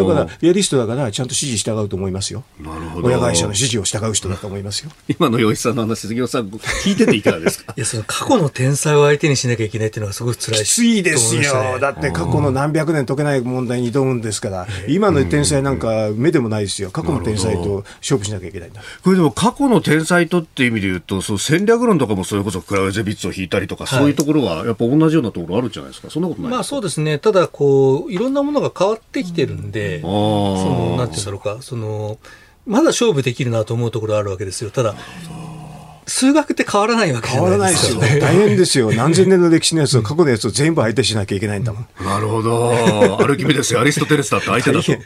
[0.04, 2.44] から、リアリストだから、ちゃんと指示従うと思いますよ。
[2.60, 4.90] なるほど親会社の指示を従う人だと思いますよ。
[5.08, 7.72] 今の洋一さんの話、杉尾さん、聞いてていかがですか？
[7.76, 11.78] いや、その過去の天才を相手にしなきゃいけないっていうのはすごく辛いきついですよ。
[11.80, 16.90] だって過去の何百年解けない問題に挑むんですから、今の天才なんか目でもないですよ。
[16.90, 18.82] 過去の天才と勝負しなきゃいけないんだ。
[19.02, 26.10] これでも過去の天才とっていう意味で言うと、そう戦略論とかもそれこそクラウゼビッツを引いたりとか、そういうところはやっぱ同じようなところあるんじゃないですか？
[26.10, 27.18] そんなことないまあそうですね。
[27.18, 32.18] ただ、こう、いろんなものが変わってきてるんで、あそーの、なんていうんだろうか、その、
[32.66, 34.70] まだ勝負できるなと思うところあるわけですよ。
[34.70, 34.94] ただ、
[36.08, 38.00] 数学って変わらないわけじ変わゃならないいですよ。
[38.00, 38.20] ですよね。
[38.26, 38.92] 大変ですよ。
[38.92, 41.86] 何千年の歴史のやつを、過去のやつを全部相手しなきゃいけないんだもん。
[42.04, 43.18] なるほど。
[43.20, 44.92] アルキメデスやアリストテレスだって相手だと。
[44.92, 45.02] なる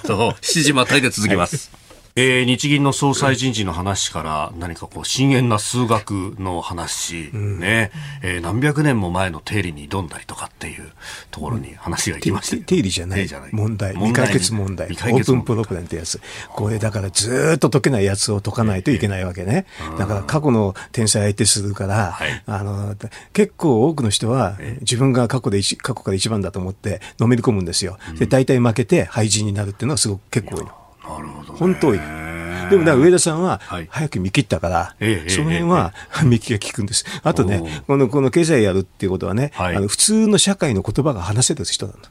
[0.00, 0.30] ほど。
[0.40, 1.70] 7時またいで続きます。
[2.14, 7.90] えー日銀の総裁人事の話から何かこう深遠な数学の話、ね、
[8.22, 10.92] えー何百年も前の定理に挑んだりとかっていう
[11.30, 12.66] ところに話が行きましたけど。
[12.66, 13.26] 定理じゃない。
[13.52, 15.42] 問題、未解決問題、オ未解決問題。
[15.42, 16.20] ープンプロブレムってやつ。
[16.50, 19.64] これだからずーっと解けないやつを解かないといけないわけね。
[19.98, 22.42] だから過去の天才相手するから、はい。
[22.46, 22.94] あの、
[23.32, 27.96] 結構多くの人は自分が過去で一、過去から一番だと思ってのめり込むんですよ。
[28.18, 30.81] で、大体負けて廃人になるっていうのはすごく結構多いの。
[31.18, 31.58] なるほど、ね。
[31.58, 32.22] 本当多いの。
[32.70, 35.92] でもだから上田さんははい早く見切ったから、ええその辺は
[36.24, 37.04] 見切りが効くんです。
[37.22, 42.08] あとねこのこの経済やるっていうことはね、はいあの普通の社会の言葉が話せる人なんだ。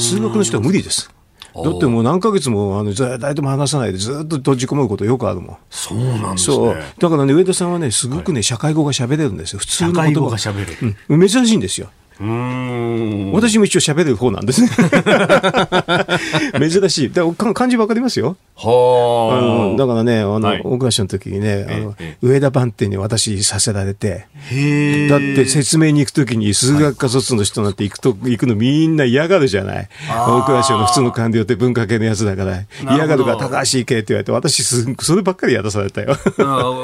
[0.00, 1.10] 数学の人は無理です。
[1.54, 5.56] だってもう何ヶ月もあのず誰とも話さないでずっと閉じこもることよくあるもん。
[5.70, 6.82] そうなんですそうね。。
[6.98, 9.60] だからね、上田さんはね、すごくね、社会語が喋れるんですよ。
[9.60, 11.90] 普通の言葉社会語が喋れるうん、珍しいんですよ。
[12.24, 13.32] うーん。
[13.32, 14.68] 私も一応喋れる方なんですね。
[16.70, 17.12] 珍しい。
[17.12, 18.36] だか漢字わかりますよ。
[18.56, 25.08] あはのだからね、あの、はい大蔵省の時にね、あのええ上田番店に私させられて、へえ。
[25.08, 29.88] だって説明に行くときに数学科卒の人なんて行くと、行くのみんな嫌がるじゃない。
[30.08, 32.60] 大蔵省の普通の官僚って文化系のやつだから、
[32.94, 36.16] 嫌がるから高橋行けって言われて、私すそればっかりやらされたよ。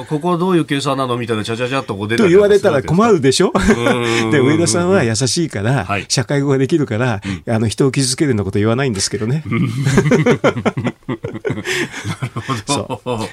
[0.09, 3.49] ここはどういう計算なのみたいな、ちゃちゃちゃっとこう出たとり言われたら困るでしょ？
[3.51, 3.53] ん
[4.33, 9.43] で、上田さんは優しいからはい、社会語ができるから、あの、人を傷つけるようなこと言わないんですけどね。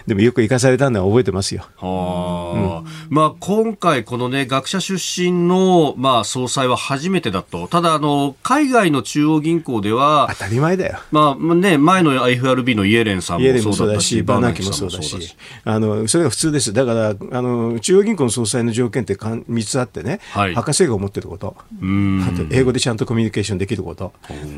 [0.07, 1.63] でもよく生かされたのは覚えてますよ。
[1.77, 2.89] はあ。
[3.09, 7.67] まあ、今回、このね、学者出身の、まあ、総裁は初めてだと。
[7.67, 10.99] ただ、あの、海外の中央銀行では当、たり前だよ。
[11.11, 16.73] まあ、ね、前の FRB のイエレンさんももそうだし、バーナーキもそうだし、あの、それが普通です。
[16.73, 20.55] だから、あの、中央銀行の総裁の条件ってかん3つあってね、はい。
[20.55, 24.13] 博士号を持ってること、あと英語でちゃんとコミュニケーションできること、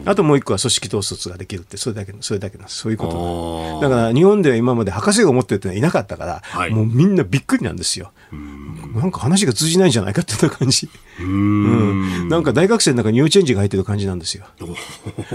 [0.06, 3.90] あともう一個は組織統率ができるって、それだけの、それだけの、そういうことだ。
[3.90, 6.72] から日本では今まで博士号を持ってるってのはいなかったから、はい。
[6.72, 8.12] もうみんなびっくりなんですよ。
[8.96, 10.90] なんか話が通じないんじゃないかってな感じ。
[11.20, 14.46] うーんなんか大学生の中に幼稚園児が入ってる感じなんですよ。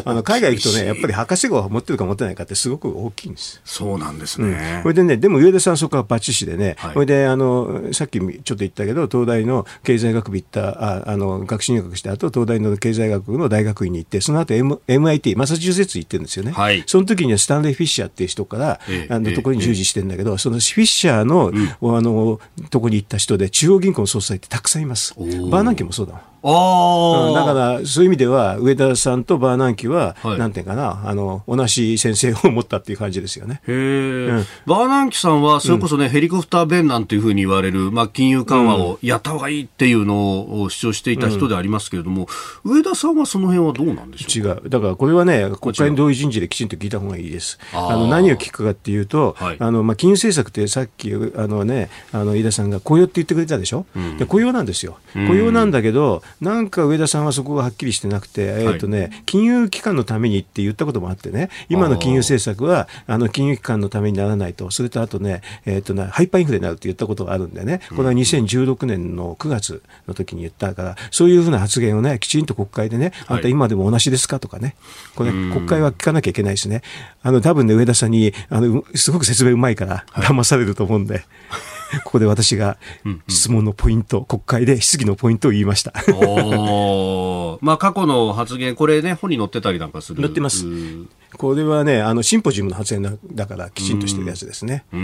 [0.04, 3.60] あの海外行くとね、やっぱり博士号を持ってるか持ってないかってすごく大きいんです。
[3.64, 4.80] そうなんですうんね。
[4.82, 16.52] それでね、でも上田さんそこはバッチシでね、はいそれであのさっきちょっと言ったけど、東大の経済学部行った、ああの学士入学した後、東大の経済学部の大学院に行って、その後、M、MIT、マサチューセッツ行ってるんですよね。
[16.52, 25.14] はいその時にはスタンレー・フィッシャーっていう人から、ええええあのところに従事してるんだけど、そのフィッシャーの、あのとこに行った人で、中央銀行の総裁ってたくさんいます。
[25.18, 26.22] ーバーナもそうだ。
[26.44, 30.38] ああ、うんだから、そういう意味では、上田さんとバーナンキは、はい。
[30.38, 33.62] なんていうかな、あの、同じ先生を持ったっていう感じですよね。
[33.66, 42.28] へえ、バーナンキさんは、それこそね、ヘリコプター弁なんていうふうに言われる、まあ、金融緩和をやった方がいいっていうのを主張していた人でありますけれども、
[42.64, 44.46] 上田さんはその辺はどうなんでしょう？
[44.46, 44.68] 違う。
[44.68, 47.58] だからこれはね、国会の同意人事できちんと聞いた方がいいです。
[47.72, 49.56] あの何を聞くかっていうと、はい。
[49.58, 53.86] あのまあ、金融政策ってさっき、あのね、あの飯田さんが雇用って言ってくれたでしょ、
[54.18, 54.98] で雇用なんですよ。
[55.14, 74.76] 雇用なんだけど、なんか上田さんはそこがはっきりしてなくて、えーとね、金融機関のためにって言ったこともあってね、今の金融政策はあの金融機関のためにならないと、それとあとね、えーとねハイパーインフレになるって言ったことがあるんでね、これは2016年の9月の時に言ったから、そういうふうな発言をね、きちんと国会でね、あんた今でも同じですかとかね、
[75.14, 76.82] これ、国会は聞かなきゃいけないですね。
[77.22, 81.24] あの、多分ね、上田さんに、あの、すごく説明うまいから、騙されると思うんで、
[82.04, 82.76] ここで私が
[83.28, 85.92] 質問のポイント、国会で質疑のポイントを言いました。
[87.60, 90.22] まあ、過去の発言、これね、本に載ってたりなんかする。
[90.22, 94.84] 載ってますうんこれはね、あの、シンポジウムの発言だだから、きちんとしてるやつですね。
[94.92, 95.00] んう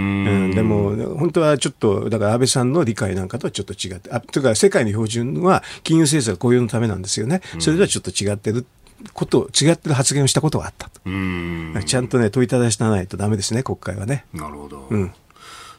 [0.49, 7.41] んでも、本当はちょっと、だから安倍さんの理解なんかとはちょっと違って、あというか、世界の標準は金融政策、雇用のためなんですよね。
[7.59, 8.67] それとはちょっと違ってる。
[9.15, 11.01] こと、違ってる発言をしたことがあったと。
[11.07, 14.27] うんちゃんとね、問いただしないとだめですね、国会はね。
[14.35, 14.87] なるほど。
[14.91, 15.13] うん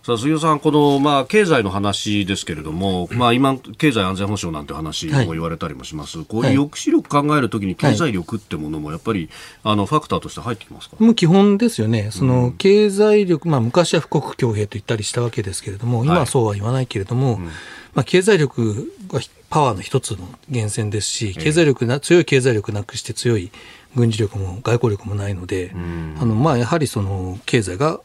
[0.03, 9.29] さあ杉尾さん、この、まあ、経済の話ですけれども、まあ、今、経済安全保障なんて話も言われたりもします、はい、こういう抑止力考えるときに経済力ってものもやっぱり、
[9.63, 10.95] あのファクターとして入ってきますか？
[10.97, 17.51] もう基本ですよね、その経済力、まあ、昔は富国強兵と言ったりしたわけですけれども、今はそうは言わないけれども、はい、ま
[17.97, 19.19] あ、経済力が
[19.51, 23.51] パワーの一つの源泉ですし、経済力な、強い経済力なくして強い
[23.95, 25.75] 軍事力も外交力もないので、
[26.19, 28.01] あのまあ、やはりその経済が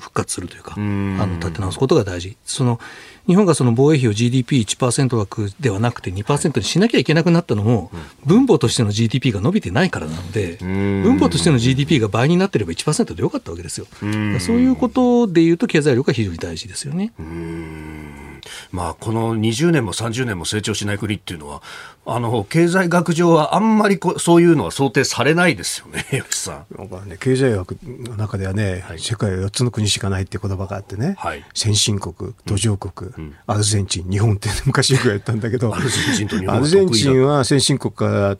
[0.00, 2.36] 復活するというか、あの立て直すことが大事。
[2.44, 2.80] その
[3.26, 7.90] 日本がその防衛費を GDP1% 枠ではなくて2%にしなきゃいけなくなったのも、
[8.24, 13.86] 分母としての GDP が伸びてないからなので、分母としての GDP が倍になってれば1%でよかったわけですよ。
[14.40, 17.12] そういうことでいうと、経済力が非常に大事ですよね。
[18.72, 21.62] まあ、この20年も30年も成長しない国っていうのは、
[22.06, 27.06] あの経済学上はあんまりこそういうのは想定されないですよね、 吉さん。
[27.06, 38.36] ね、経済学の中ではね、はい、世界は4つの国しかないって言葉があってね、はい、先進国、途上国、うん、アルゼンチン、日本って昔よく言ったんだけど、アルゼンチンと日本アルゼンチンは先進国から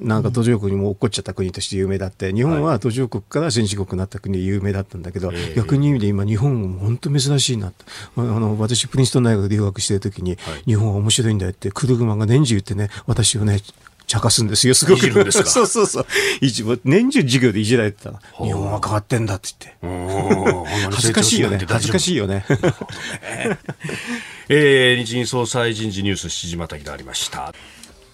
[0.00, 7.72] なんか途上国にも落っこっちゃった国として有名だって、日本は途上国から先進国になった国で有名だったんだけど、はい、逆に意味で今、日本も本当珍しいな
[8.16, 10.36] あの私、プリンストン大学で留学してるときに、
[10.66, 13.60] 日本は面白いんだよって、クルグマが年中言ってね、私をね、
[14.06, 15.02] 茶化すんですよ、すごく。
[15.32, 16.06] そうそうそう。
[16.40, 18.18] 一部、年中授業でいじられてたの。
[18.42, 20.70] 日本は変わってんだって言って。
[20.90, 21.58] 恥ずかしいよね。
[21.68, 22.44] 恥ずかしいよね。
[24.48, 27.52] えー、日銀総裁人事ニュース7時またぎがありました。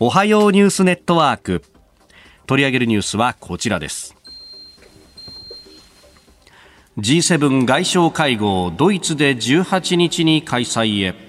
[0.01, 1.62] おはようニュースネットワーク。
[2.47, 4.14] 取り上げるニュースはこちらです。
[6.99, 11.23] G7 外相会合、ドイツで18日に開催へ。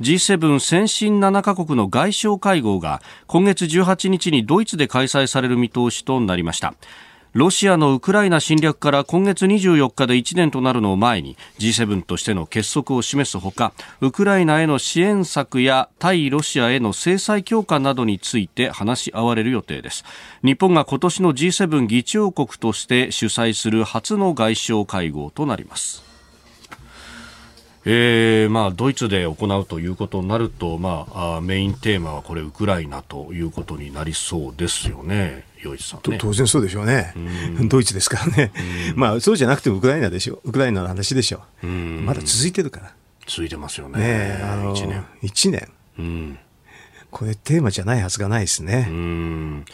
[0.00, 6.74] G7 先進7カ国の外相会合が今月18日にドイツで開催される見通しとなりました。
[7.34, 20.04] ロシアのウクライナ侵略から今月24日で1年となるのを前に G7 としての結束を示すほかウクライナへの支援策や対ロシアへの制裁強化などについて話し合われる予定です。
[20.42, 26.07] 日本が今年の G7 議長国として主催する初の外相会合となります。
[27.84, 35.44] えーまあ、ドイツで行うということになると、まあ、メインテーマはこれウクライナということになりそうですよね。
[35.78, 37.12] さん、ね、当然そうでしょうね、
[37.60, 38.52] うドイツですからね、
[38.94, 42.94] まあ、そうじゃなくてもウクライナでしょう、ウクライナの話でしょう、まだ続いてるから。
[43.26, 45.04] 続いてますよね、ねあの1年。
[45.22, 45.68] 1年、
[45.98, 46.38] うん、
[47.10, 48.86] これ、テーマじゃないはずがないですね。
[48.88, 49.64] うん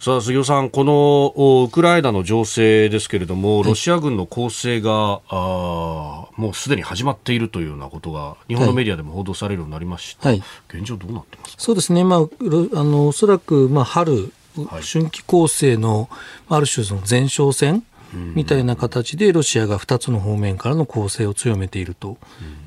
[0.00, 12.24] さあ杉尾さん、このウクライナの情勢ですけれども、ロシア軍の攻勢が、あもうすでに始まっているというようなことが、日本のメディアでも報道されるようになりました、はい、現状、どうなってますそうですね、まあ、あ
[12.82, 14.32] のおそらく、まあ、春、
[14.80, 16.08] 春季攻勢の
[16.48, 17.84] ある種、前哨戦
[18.34, 22.16] みたいな形で、ロシアが2つの方面からの攻勢を強めていると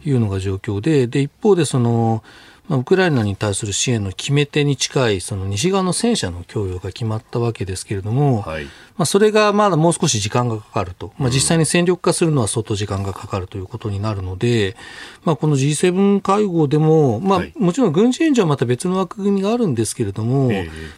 [0.05, 8.69] いうのが状況で、で一方でその、まあ、ウクライナに対する支援の決め手に近いその西側の戦車の供与が決まったわけですけれども、はい、ま
[8.99, 14.75] あ、それがまだもう少し時間がかかると、まあ、実際に戦力化するのは相当時間がかかるということになるので、
[15.23, 20.51] まあ、この G7 会合でも、まあ、もちろん軍事援助はまた別の枠組みがあるんですけれども、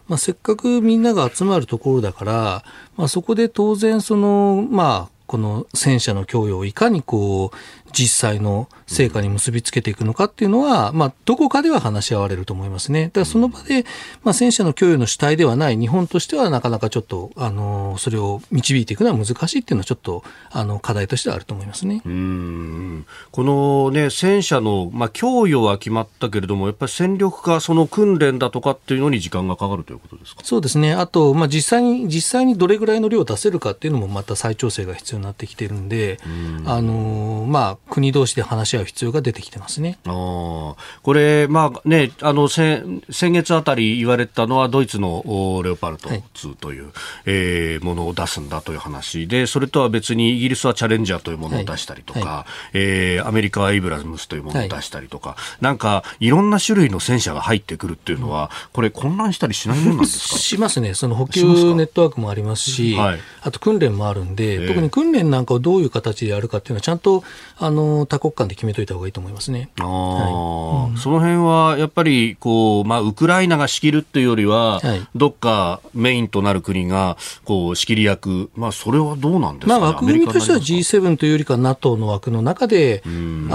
[0.07, 2.63] まあ、せっかくみんなが集まるところだから、
[2.97, 7.57] まあ、そこで当然その、まあ、この戦車の供与をいかにこう
[7.91, 13.05] 実際の成果に結びつけていくのかっていうのは、まあ、どこかでは話し合われると思いますね。
[13.05, 13.85] だからその場で、
[14.23, 22.01] まあ、戦車の供与の主体ではない日本としてはなかなかちょっと、あの、それを導いていくのは難しいっていうのはちょっと、あの、課題としてはあると思いますね。
[22.05, 30.41] うんこのね、戦車の、まあ、供与は決まったけれども、やっぱり戦力化、その訓練だとかっていうのに時間がかかるということですか？
[30.43, 30.93] そうですね。
[30.93, 36.19] あと、まあ、実際に、実際にどれぐらいの量を出せるかっていうのもまた再調整が必要になってきてるんで、
[36.65, 39.97] あの、まあ、国同士で話し合う必要が出てきてますね。
[40.05, 45.23] あこれ、まあね、あの先先月あたり言われたのは、ドイツの
[45.63, 46.93] レオパルト2という、はい、
[47.25, 52.27] えー、ものを出すんだという話で、それとは別にイギリスはチャレンジャーというものを出したりとか、はい。
[52.27, 60.37] はい、えー、アメリカはイブラムスというものを出したりとか、はい、なんかいろんな種類の戦車が入ってくるっていうのは、これ、混乱したりしないものなんですか？
[60.45, 61.43] しますね、その補給
[61.75, 67.23] ネットワークもありますし、はい、あと訓練もあるんで、特に訓訓練なんかをどういう形でやるかっていうのは、ちゃんと
[67.57, 69.69] あの多国間で決めといた方がいいと思いますね。
[69.79, 70.91] あはい。
[70.91, 83.09] うん、その辺はやっぱりこう、まあ、ウクライナが仕切るっていうよりは、はい、どっかメインとなる国がこう仕切り役、まあ、それはどうなんですか、ね、まあ、枠組みとしては G7 というよりか NATO の枠の中で、あ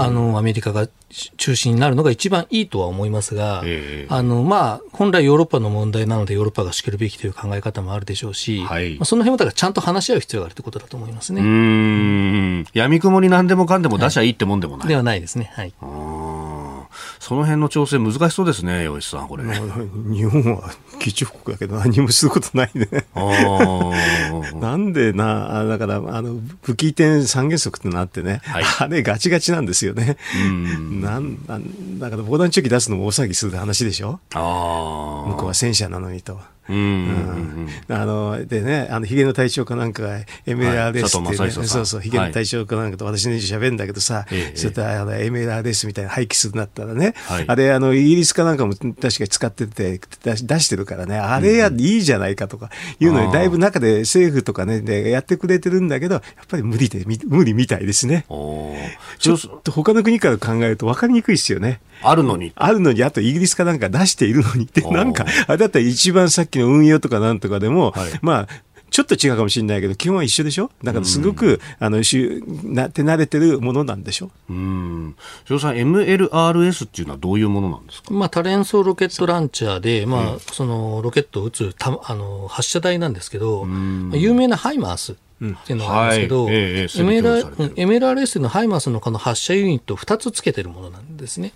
[0.09, 0.87] のアメリカが
[1.37, 11.41] 中心になるのが一番いいとは思いますが、えー、あのまあ、本来ヨーロッパの問題なのでヨーロッパが仕切るべきという考え方もあるでしょうし、はい、まあ、その辺はだからちゃんと話し合う必要があるということだと思いますね。
[11.41, 14.79] うん闇雲に何でもかんでも出しゃいいってもんでもない。
[14.81, 15.51] はい、ではないですね。
[15.53, 15.73] はい
[17.21, 19.53] その辺の調整難しそうですね、吉さん、これ、ね。
[20.11, 22.87] 日本は基地国だけど何もすることないね。
[24.59, 30.17] なんでな、だから、あの、武器移転三原則ってなってね、はい、あれガチガチなんですよね。
[30.43, 31.45] んなん
[31.99, 34.19] だから防弾チョッキ出すのも大騒ぎする話でしょ？
[34.33, 36.39] 向こうは戦車なのにと。
[36.71, 41.67] うんあのでね、あのヒゲの隊長かなんかが MLRS って、ね。
[41.67, 52.69] そうそう、ヒゲの隊長かなんかと私の喋るんだけどさ、はい、そういったあの MLRS みたいな廃棄するんだったらね、はい、あれあの、イギリスかなんかも確かに使ってて出してるからね、あれや、いいじゃないかとか
[52.99, 58.25] いうのに、だいぶ中で政府とかね、でやってくれてるんだけど、やっぱり無理で、無理みたいですね。
[59.19, 61.81] ちょっと他の国から考えると分かりにくいですよね。
[62.03, 62.51] あるのに。
[62.55, 68.47] あるのに、あとイギリスかなんか出しているのにって、なんか、あれだったら一番さっきの運用とかなんとかでも、はい、まあ、
[68.89, 70.69] ちょっと違うかもしれないけど、基本は一緒でしょ？
[70.83, 71.47] だからすごく、
[71.79, 74.31] うん、あの、な手慣れてるものなんでしょ？
[74.49, 75.15] うん。
[75.45, 78.13] 翔さん、MLRS っていうのはどういうものなんですか？
[78.13, 83.65] まあ、多連装ロケットランチャーで、まあ、その、ロケットを撃つた、あの、発射台なんですけど、
[84.13, 85.13] 有名なハイマース。
[85.13, 85.15] っ
[85.65, 86.53] ていうのがあるんですけど、はい。
[86.53, 86.85] え
[87.85, 91.53] MLRS のハイマースのこの発射ユニットを2つつけてるものなんですね。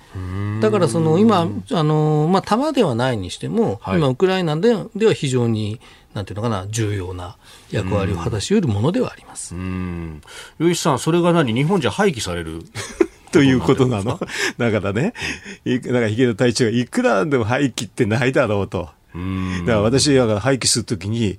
[0.61, 5.79] だからその今、あのまあ、弾ではないにしても、はい、今、ウクライナででは非常に
[6.15, 7.35] なんていうのかな、重要な
[7.71, 9.53] 役割を果たしうるものではあります。
[9.53, 10.21] うん。
[10.57, 11.53] 吉さん、それが何？
[11.53, 12.61] 日本じゃ廃棄される？
[13.33, 14.17] ということなの？
[14.57, 15.13] だからね、
[15.65, 18.89] だからヒゲの隊長がいくらでも廃棄ってないだろうと。
[19.61, 21.37] だから私が廃棄するときに、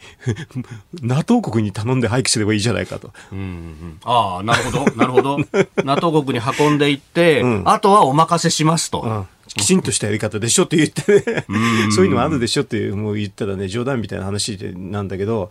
[1.03, 3.12] NATO 国に頼んで廃棄すればいいじゃないかと。
[3.33, 5.39] うんうん、ああ、なるほど、 なるほど。
[5.85, 9.03] NATO 国に運んでいって、うん、あとはお任せしますと。
[9.03, 11.47] うんきちんとしたやり方でしょって言ってね、
[11.95, 15.51] そういうのもあるでしょってもう言ったらね、冗談みたいな話でなんだけど、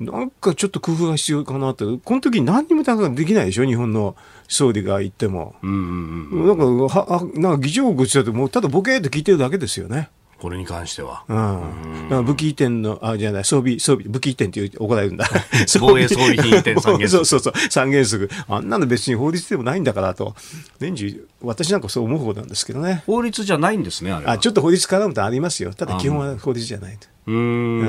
[0.00, 4.16] なんかちょっと工夫が必要かなって、この時何にもできないでしょ、日本の
[4.48, 5.54] 総理が言っても。
[5.62, 10.10] なんか、はなんか議長国ってもうただボケーって聞いてるだけですよね。
[10.44, 11.24] これに関しては。
[11.26, 12.08] うん。
[12.10, 15.26] だ武器移転の、あ、じゃない、装備、装備、武器移転っていう怒られるんだ。
[15.80, 17.24] 防衛装備品移転三原則。
[17.24, 18.28] そうそうそう、三原則。
[18.46, 20.34] あんなの別に法律でもないんだからと。
[20.80, 23.04] 年中、私なんかそう思う方なんですけどね。
[23.06, 25.72] 法律じゃないんですね、あれあ、ちょっと法律絡むとありますよ。
[25.72, 27.08] ただ基本は法律じゃないと。
[27.26, 27.84] うん、う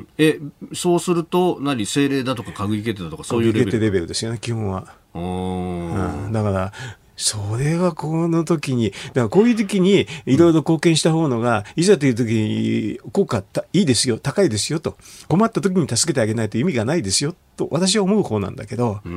[0.00, 0.38] ん、え、
[0.74, 3.64] そうすると、何、政令だとか閣議決定だとか、そういうレベル？
[3.68, 4.86] 決定レベルですよね、基本は。
[5.14, 5.18] う
[6.28, 6.72] ん、だから、
[7.16, 13.42] それはこの時に、だからこういう時にいろいろ貢献した方のが、いざという時に効果
[13.72, 14.96] いいですよ、高いですよと、
[15.28, 17.34] 困った時に助けてあげないと意味がないですよ。
[17.56, 19.12] と私は思う方なんだけど、どう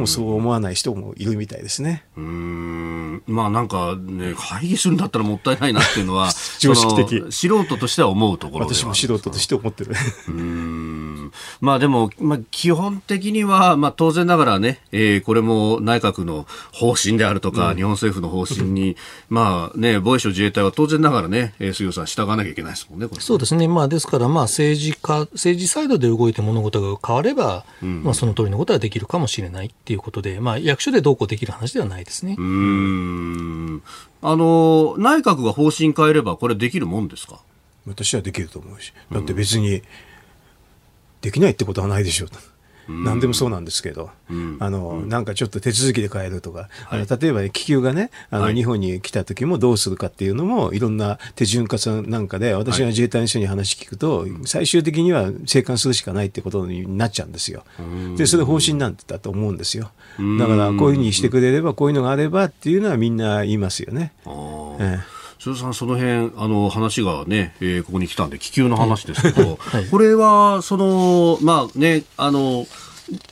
[0.00, 2.04] もそう思わない人もいるみたいですね。
[2.16, 7.24] うんまあなんかね、会議するんだったらもったいないなっていうのは、 常識的。
[7.30, 9.94] 素人としては思うところ私も素人として思ってる。
[10.28, 18.96] うんまあでも、まあ、基本的には、まあ当然ながらね、えー、これも内閣の方針であるとか、うん、日本政府の方針に、
[19.28, 23.68] まあね、防衛省自衛隊は当然ながらね、杉尾さん、従わなきゃいけないですもんね、ねそうですね。
[23.68, 32.36] まあですから、まあ政治家、政治サイドで動いて物事が変われば、うん、まあ、その通りのことはできるかもしれないっていうことで、まあ、役所でどうこうできる話ではないですね。
[32.38, 33.82] うん。
[34.22, 37.40] あの内閣が方針変えれば、これ、できるもんですか？
[37.86, 39.82] 私はできると思うし、だって別に、
[41.22, 42.28] できないってことはないでしょう。
[43.04, 57.64] 何でもそうなんですけど、うん、あの、なんかちょっと手続きで変えるとか、はい、あの例えば、ね、気球がね、あの、はい、日本に来た時もどうするかっていうのも、いろんな手順化なんかで、私が自衛隊の人に話聞くと、最終的には生還するしかないってことになっちゃうんですよ。
[58.16, 59.90] で、それ方針なんだと思うんですよ。
[60.38, 64.12] だから、こういうふうにしてくれれば、こういうのがあればっていうのはみんな言いますよね。
[64.80, 72.66] ええ鈴さん、その辺あの話がね、えー、ここに来たんで、気球の話ですけど、 はい、これは、その、まあね、あの、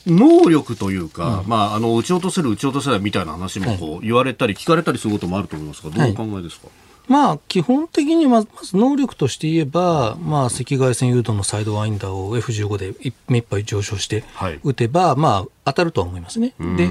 [0.07, 6.89] 能力というか、うん、まあ、あの、撃ち落とせる、撃ち落とせないみたいな話もこう、言われたり、聞かれたりすることもあると思いますが、どうお考えですか、はい。
[7.09, 12.95] まあ、基本的にまず能力として言えば、まあ、赤外線誘導のサイドワインダーを F15 で
[13.29, 14.25] 目いっぱい上昇して
[14.63, 16.55] 撃てば、はい、まあ、当たるとは思いますね。
[16.77, 16.91] で、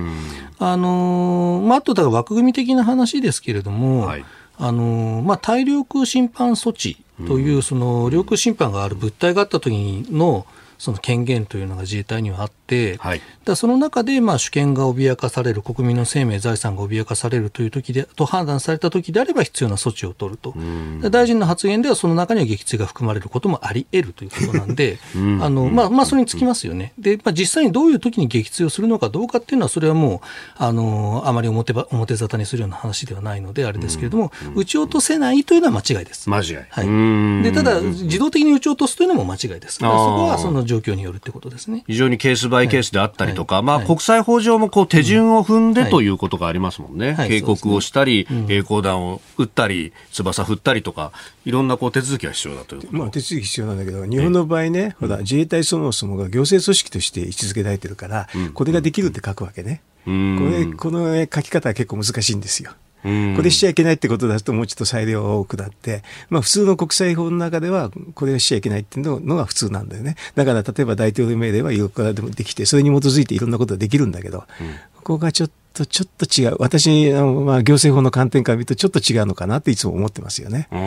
[0.60, 4.26] あのー、まあ、あとだから枠組み的な話ですけれども、はい、
[4.58, 10.46] あのー、まあ、大量空侵犯措置という、その領空侵犯がある物体があった時の
[10.78, 12.57] その権限というのが自衛隊にはあって、
[13.00, 20.54] はいだその中でまあ主権が脅かされる、国民の生命、財産が脅かされるという時でと判断された時であれば必要な措置を取ると、
[21.02, 25.00] で大臣の発言ではその中には撃墜が含まれることもあり得るということなんで、
[25.42, 26.94] あのまあ、まあ、それにつきますよね。
[27.00, 30.20] で、まあ、実際にどういう時に撃墜をするのかどうかっていうのは、それはもう、
[30.58, 36.30] あのあまり表ば表沙汰にするような話ではないので、あれですけれども、撃ち落とせないというのは間違いです。
[36.30, 36.56] 間違い。
[36.70, 39.78] はい、でただ、自動的に撃ち落とすというのも間違いです。
[39.78, 41.84] そこはその状況によるってことですね。
[41.88, 46.10] 非常にケースバイケースであったりとか、まあ、国際法上もこう手順を踏んではいとい。
[46.10, 47.14] うことがありますもんね。
[47.14, 47.30] はい。
[47.30, 51.12] 警告をしたり、栄光弾を撃ったり、翼振ったりとか、
[51.46, 52.94] いろんなこう手続きが必要だということ。
[52.94, 59.82] まあ、手続き必要なんだけど、日本の場合ね、ほら、自衛隊そもそもが行政組織として位置づけられてるから、これができるって書くわけね。
[60.06, 62.72] これ、この書き方は結構難しいんですよ。
[63.06, 70.16] うんこれしちゃいけないってことだともうちょっと裁量が多くなって、まあ普通の国際法の中ではこれをしちゃいけないっていうのが普通なんだよね。
[70.36, 74.46] だから例えば大統領命令はいろからでもできて、それに基づいていろんなことができるんだけど、
[74.96, 75.54] ここがちょっと、
[75.86, 76.56] ちょっと違う。
[76.60, 80.68] 私、あのまあ行政法の観点から見るとちょっと違うのかなっていつも思ってますよね。
[80.72, 80.78] う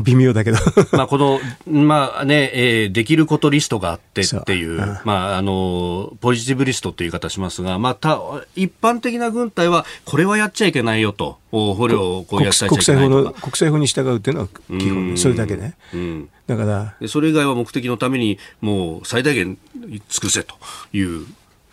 [0.00, 0.58] ん、微妙だけど。
[0.92, 8.20] まあ、この、まあね、えーできることリストがあってっていう、うんまあ、あの、ポジティブリストっていう言い方しますが、また、
[8.56, 13.32] 一般的な軍隊は、これはやっちゃいけないよと、お捕虜をこう国際法の。
[13.32, 14.48] 国際法に従うっていうのは
[14.78, 15.74] 基本、それだけね。
[15.94, 20.54] うんだから、でそれ以外は目的のためにもう最大限尽くせと
[20.94, 21.26] いう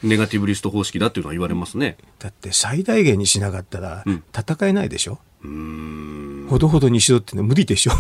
[0.06, 1.98] ネガティブリスト方式だっていうのは言われますね。
[2.20, 4.04] だって最大限にしなかったら
[4.38, 5.20] 戦えないでしょ、
[6.50, 7.92] ほどほどにしろってのは無理でしょ、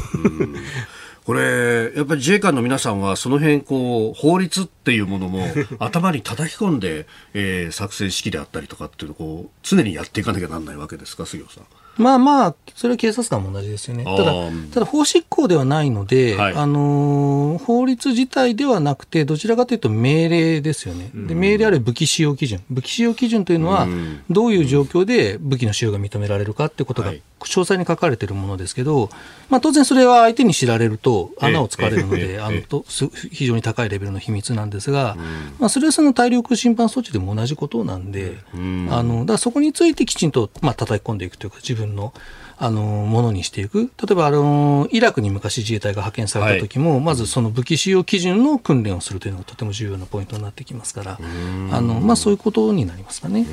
[1.26, 5.44] これ、やっぱり自衛官の皆さんは、その辺、こう、法律っていうものも
[5.80, 11.64] 頭に叩き込んで、えー作戦指揮であったりとかっていうのを、こう、常にやっていかなきゃなんないわけですか、杉尾さん。
[11.98, 14.04] まあまあ、それは警察官も同じですよね。
[14.04, 14.34] ただ
[14.74, 16.54] ただ法執行ではないので、はい。
[16.54, 21.10] あのー法律自体ではなくて、どちらかというと命令ですよね。
[21.14, 22.62] で命令あるいは武器使用基準。
[22.70, 23.88] 武器使用基準というのは、
[24.30, 27.22] どういう状況で武器の使用が認められるかってことがはい。
[27.42, 29.10] 詳細に書かれているものですけど、
[29.50, 35.16] まあ当然それは相手に知られると穴を突かれるので、あのとす非常に高いレベルの秘密なんですが、
[35.60, 42.14] まあそれはその大量審判措置でも同じことなんで、あのだからそこについてきちんとまあ叩き込んでいくというか、自分の
[42.58, 53.46] あのものにしていく、例えばあのイラクに昔自衛隊が派遣された時も、まずその武器使用基準の訓練をするというのがとても重要なポイントになってきますから、あのまあ、そういうことになりますかね。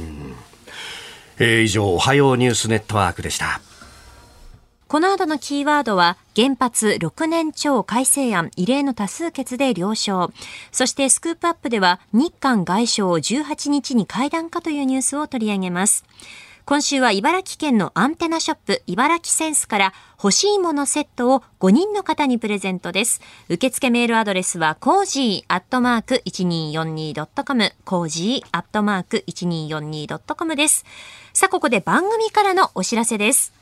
[1.39, 3.61] えー以上、おはようニュースネットワークでした。
[4.93, 10.31] この後のキーワードは、原発6年超改正案異例の多数決で了承。
[10.71, 16.05] そしてスクープアップでは、日韓外相18日に会談かというニュースを取り上げます。
[16.65, 23.21] 今週は茨城県のアンテナショップ茨城センスから欲しいものセットを5人の方にプレゼントです。
[23.49, 30.85] 受付メールアドレスはコージーアットマーク 1242.com コージーアットマーク 1242.com です。
[31.33, 33.53] さあ、ここで番組からのお知らせです。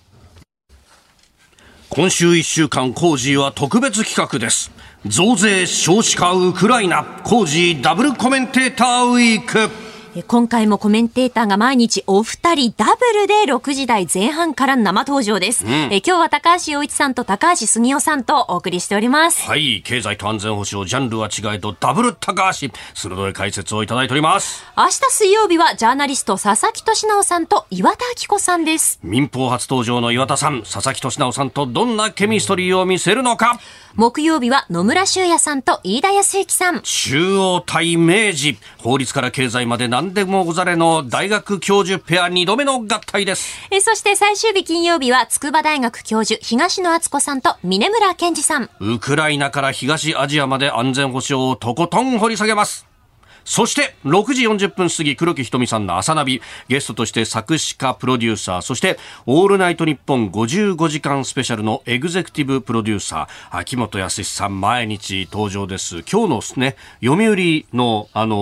[1.88, 4.70] 今週1週間、コージーは特別企画です。
[5.06, 9.89] 増税、少子化、ウクライナ、コージーダブルコメンテーターウィーク。
[10.16, 15.64] え今回もコメンテーターが毎日お二人ダブルで6時台前半から生登場です。
[15.64, 19.46] え今日は高橋洋一さんと高橋杉雄さんとお送りしております。
[19.46, 24.64] はい、経済と安全保障、ジャンルは違えど、ダブル高橋、鋭い解説をいただいております。
[24.76, 28.98] 明日水曜日はジャーナリスト佐々木俊直さんと岩田明子さんです。
[29.04, 33.60] 民放初登場の岩田さん、佐々木俊直さんとどんなケミストリーを見せるのか。
[33.94, 36.80] 木曜日は野村修也さんと飯田康之さん。
[36.82, 43.58] 中央対明治、法律から経済まで何でもござれの大学教授ペア2度目の合体です。
[43.70, 48.70] えそして最終日金曜日は筑波大学教授東野敦子さんと峰村健二さん。
[48.80, 52.89] ウクライナから東アジアまで安全保障をとことん掘り下げます。
[53.44, 66.02] そして、6時40分過ぎ、黒木ひとみさんの朝ナビ、ゲストとして作詞家、プロデューサー、そして、オールナイトニッポン55時間スペシャルのエグゼクティブプロデューサー、秋元康さん、毎日登場です。
[66.10, 68.36] 今日のね、読売の、あの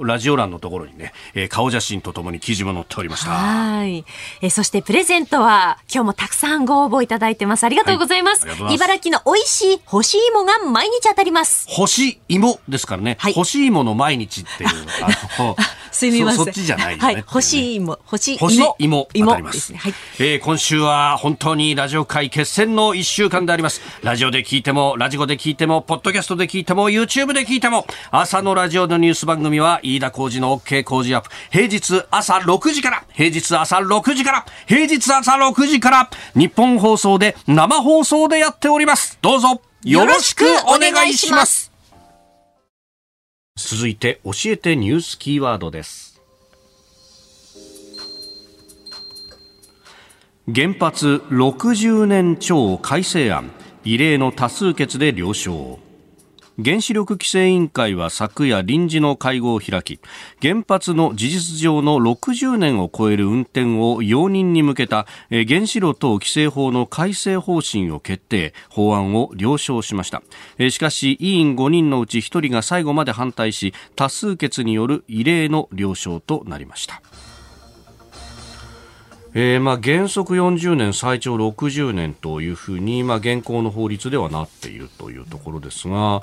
[0.00, 3.30] ーラジオ欄のところにね、えー顔写真とともに記事も載っておりました。
[3.30, 4.04] はい。
[4.42, 7.64] えそしてプレゼントは今日もたくさんご応募いただいてます。
[7.64, 8.46] ありがとうございます。
[8.46, 11.66] はいます茨城の美味しい干し芋が毎日当たります。
[11.68, 13.16] 干し芋ですからね。
[13.18, 14.70] はい干し芋の毎日っていう、
[15.38, 15.56] あの
[15.90, 16.38] すみません。
[16.38, 17.02] そそっちじゃないよね。
[17.02, 17.24] はい。
[17.26, 18.38] 干し芋、干し芋。
[18.38, 19.78] 干し芋当たりますですね。
[19.78, 19.94] はい。
[20.18, 23.80] えー今週は本当にラジオ界決戦の一週間であります。
[24.02, 31.30] ラジオで聞いても、ラジコで聞いても、ポッドキャストで聞いても、YouTube で聞いても、朝のラジオのニュース番組は、飯田浩二の OK 工事アップ。
[31.50, 39.18] 平日朝6時から、平日朝6時から、平日朝6時から、日本放送で生放送でやっております。
[39.22, 41.75] どうぞ、よろしくお願いします。
[43.56, 46.20] 続いて教えてニュースキーワードです。
[50.54, 53.50] 原発60年超改正案
[53.82, 55.85] 異例の多数決で了承。
[56.58, 60.00] 原子力規制委員会は昨夜臨時の会合を開き
[60.40, 70.22] 原発の事実上の60年を超える運転を容認に向けた原子炉等規制法の改正方針を決定法案を了承しました。
[70.70, 77.02] しかし委員5人のうち1人が最後まで反対し多数決による異例の了承となりました。
[79.38, 86.22] えー、まあ原則40年、最長60年というふうに、まあ、現行の法律ではなっているというところですが、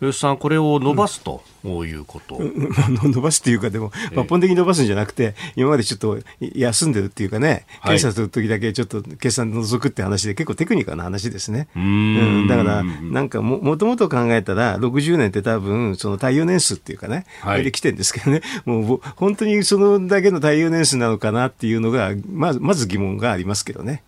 [0.00, 2.68] 吉さん、これを伸ばすということ、うん、
[3.10, 11.68] 伸ばすっていうか、でも、抜本的に伸ばすんじゃなくて、今までちょっと休んでるっていうかね、検査するときだけちょっと決算除くって話で、結構テクニカルな話ですね。
[11.74, 24.02] うん、だから、なんかも、もともと考えたら、60年って多分、その耐用年数っていうかね、はい、で来てるんですけどね、もう本当にそのだけの耐用年数なのかなっていうのが、まずまず疑問がありますけどね。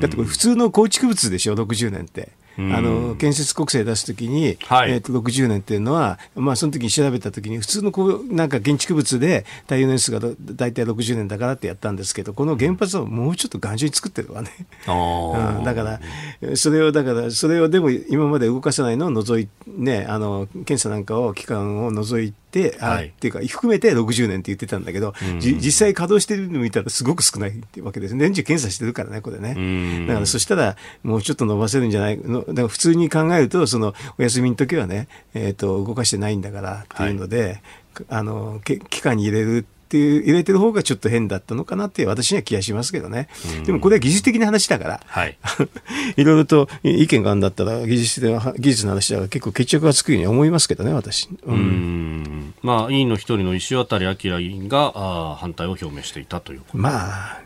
[0.00, 2.30] だってこれ、普通の構築物でしょ、60年って。
[2.58, 14.50] あの建設国債出すときに、はい、えー、と60年っていうのは、まあ、その時に調べたときに、普通のこうなんか建築物で耐用年数が大体60年だからってやったんですけど、この原発はもうちょっと頑丈に作ってるわね。
[14.86, 16.00] うん、だか
[16.42, 22.39] ら、それを、だから、それをでも今まで動かさないのを除いね、あの検査なんかを、期間を除いて、、
[22.78, 30.06] はい、っていうか、含めて60年って言ってたんだけど、うん、実際稼働してるの見たらすごく少ないってわけです年中検査してるからね、これね。
[30.06, 37.60] だからそしたら、もうちょっと伸ばせるんじゃないの、だから普通に考えると、そのお休みの時はね、えっ、ー、と、動かしてないんだからっていうので、
[37.94, 43.28] はい、あの、期間に入れるっていう入れてる方がちょっと変だったのかなって私には気がしますけどね。
[43.64, 45.36] でもこれは技術的な話だから、はい、
[46.16, 51.28] いろいろと意見があるんだったら技術的な技術の話だから結構決着がつくように思いますけどね、私。
[51.44, 52.54] うん。
[52.62, 57.40] まあ、委員の一人の石渡明委員があ反対を表明していたというまあ、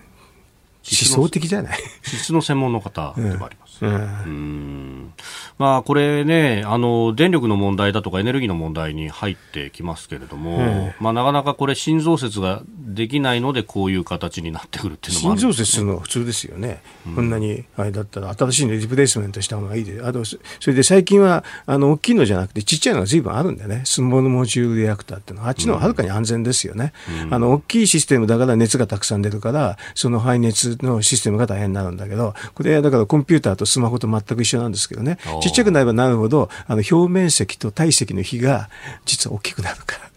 [0.87, 1.79] 思想的じゃない。
[2.03, 3.85] 質の専門の方でもあります。
[3.85, 5.13] うん、
[5.59, 12.63] まあ、これねあの、電力の問題だとかエネルギーの問題に入ってきますけれども、うん、まあ、なかなかこれ、新増設が
[12.95, 26.93] できないので、こういう形になってくるっていうのも新増設するのは普通ですよね、うん、こんなにあれだったら、新しいのリプレイスメントした方がいいで、あとそれで最近はあの大きいのじゃなくて、ちっちゃいのがずいぶんあるんでね、スモールモジュールリアクターっていうのは、あっちのはるかに安全ですよね、
[27.31, 38.69] あの大きいシステムだから熱がたくさん出るから、その排熱のシステムが大変になるんだけど、これはだからコンピューターとスマホと全く一緒なんですけどね、ちっちゃくなればなるほど、あの表面積と体積の比が
[39.05, 40.14] 実は大きくなるから。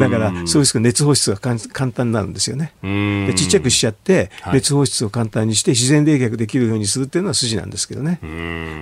[0.00, 1.58] だから、そうですけど、熱放出が簡
[1.92, 2.72] 単になるんですよね。
[2.82, 8.18] でちっちゃくしちゃって、熱放出を簡単にして、自然冷却できるようにするっていうのは筋なんですけどね。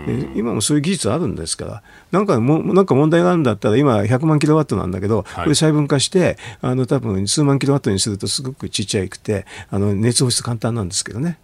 [0.06, 11.38] で今もそういう技術あるんですから、なんかもなんか問題があるんだったら、今、100万キロワットなんだけど、これ細分化して、あの多分数万キロワットにすると、すごくちっちゃくて、あの熱放出簡単なんですけどね。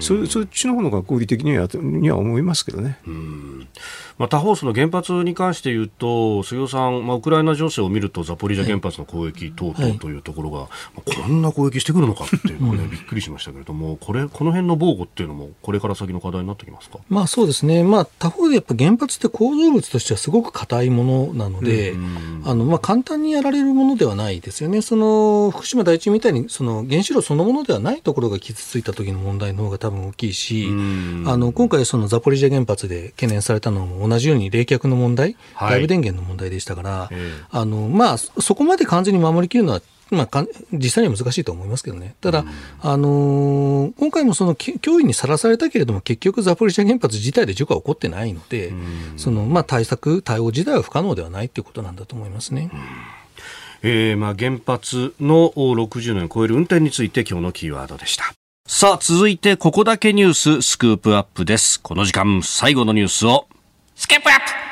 [0.00, 2.98] そそっちの方が合理的にはには思いますけどね。
[4.18, 10.68] まあ、他方、その原発に関して言うと、杉尾さん、まあ、ウクライナ情勢を見ると、ザポリージャ原発の攻撃等々というところが、は
[11.06, 21.94] い、こんな攻撃してくるのかっていうのは、ね、びっくりしましたけれども、これ、この辺の防護っていうのも、これから先の課題になってきますか、まあ、そうですね、まあ、他方でやっぱ原発って構造物としてはすごく硬いものなので、
[22.44, 30.68] あのまあ、簡単にやられるものではないですよね、その福島第一みたいにその原子炉そのものではないところが傷ついた時の問題の方が多分大きいし、
[31.26, 37.10] あの今回、そのザポリージャ原発で懸念されたのも同じように冷却の問題、はい、外部電源の問題でしたから、
[37.50, 39.80] あのまあ、そこまで完全に守りきるのは
[40.10, 42.48] まあ、実際には難しいと思いますけどね、ただ、うん、
[42.80, 52.70] あのー、今回もその脅威にさらされたけれども、結局、ザポリージャ原発自体で事故は起こってないので、うん、そのまあ、対策、対応自体は不可能ではないということなんだと思いますね。
[52.72, 52.80] うん
[53.82, 58.24] えー、まあ原発の60年を超える運転について今日のキーワードでした。
[58.66, 61.80] さあ、続いてここだけニューススクープアップです。
[61.80, 63.46] この時間最後のニュースを
[63.94, 64.67] スケープアップ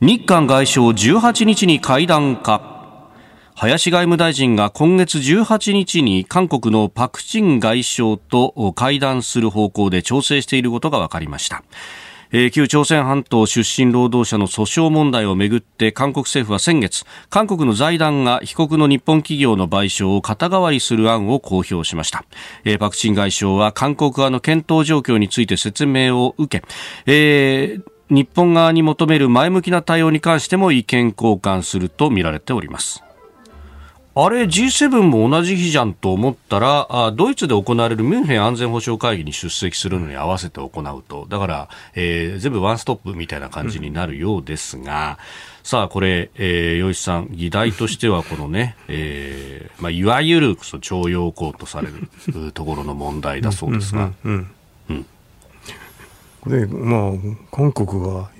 [0.00, 3.10] 日韓外相18日に会談か
[3.56, 11.64] 林外務大臣が今月18日に韓国のパク・チン外相と会談する方向で調整していることが分かりました。
[12.52, 22.24] 旧朝鮮半島出身労働者の訴訟問題をめぐって韓国政府は先月韓国の財団が被告の日本企業の賠償を肩代わりする案を公表しました、
[22.78, 26.66] パク・チン外相は韓国側の検討状況について説明を受け、
[27.06, 33.02] えー日本側に求める前向きな対応に関しても意見交換するとみられております。
[34.20, 41.26] あれ G7 も同じ日じゃんと思ったらあドイツで行われるミュンヘン安全保障会議に出席するのに合わせて行うと。
[41.28, 45.18] だから、えー、全部ワンストップみたいな感じになるようですが、
[45.60, 54.10] うん、さあこれ、えー、吉さん議題としてはこのね、 えーまあ、いわゆる徴用工とされるところの問題だそうですが。
[54.88, 55.04] こ
[56.46, 57.12] でまあ
[57.50, 58.30] 韓国が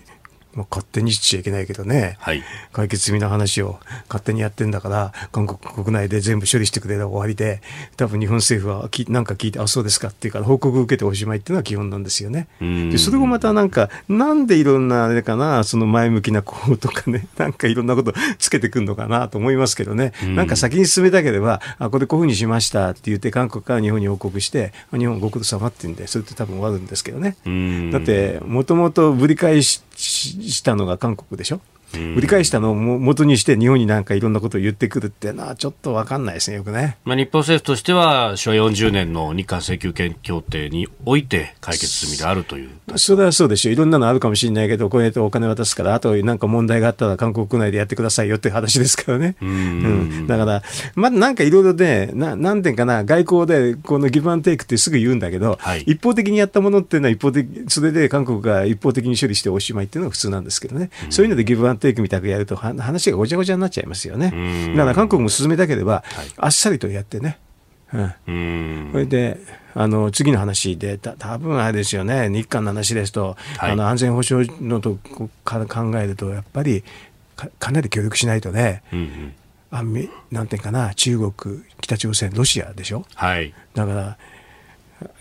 [0.59, 2.42] まあ、勝手にしちゃいけないけどね、はい、
[2.72, 3.78] 解決済みの話を
[4.09, 7.62] 勝手にやってんだから、韓国国内で全部処理してくれたら終わりで、
[7.96, 12.48] 多分日本政府はきなんか聞いて、あ、そうですかっていうから、報告を受けておしまいっていうのは基本なんですよね。
[12.61, 20.34] でそれもまたなんか、なんでいろんなあれかな、その前向きなこうとかね、 なんかいろんなことつけてくるのかなと思いますけどね、ん。
[20.34, 27.36] なんか先に進めたければ、あ、これこういうふうにしましたって言って、韓国から日本に報告して、日本ご苦労様って言うんで、それって多分終わるんですけどね。
[27.92, 31.61] だって、もともとぶり返ししたのが韓国でしょ？
[31.95, 36.99] 売り返したのを元にして日本になんかいろんなことを言ってくるっていうのはちょっと分かんないですね、よくね。
[37.05, 42.70] まあ、日本政府としては昭和40年の日韓請求権協定において解決済みであるという。
[42.97, 43.72] それはそうでしょ。
[43.72, 49.36] いろんなのあるかもしれないけど、こうやってお金渡すから、あとなんか問題があったら韓国内でやってくださいよって話ですからね。
[49.41, 49.53] うん,、う
[50.22, 50.26] ん。
[50.26, 50.62] だから、
[50.95, 60.91] まあなんかいろいろで、ななんていうかな、外交でこのギブアンテイクってすぐ言うんだけど、はい、一方的にやったものっていうのは一方的、それで韓国が一方的に処理しておしまいっていうのが普通なんですけどね。
[61.07, 64.74] うん、そういうのでギブアンテイクみたくやると話がごちゃごちゃになっちゃいますよね。
[64.76, 66.05] だから韓国も進めたければ、
[66.37, 67.39] あっさりとやってね。
[68.26, 69.39] うん、それで
[69.74, 72.29] あの次の話でた多分あれですよね。
[72.29, 74.99] 日韓の話ですと、はい、あの安全保障のと
[75.45, 76.85] から考えるとやっぱり
[77.35, 79.35] かかなり協力しないとね、うんうん、
[79.70, 79.83] あ
[80.31, 80.95] なんていうかな。
[80.95, 84.18] 中国北朝鮮ロシアでしょ、はい、だから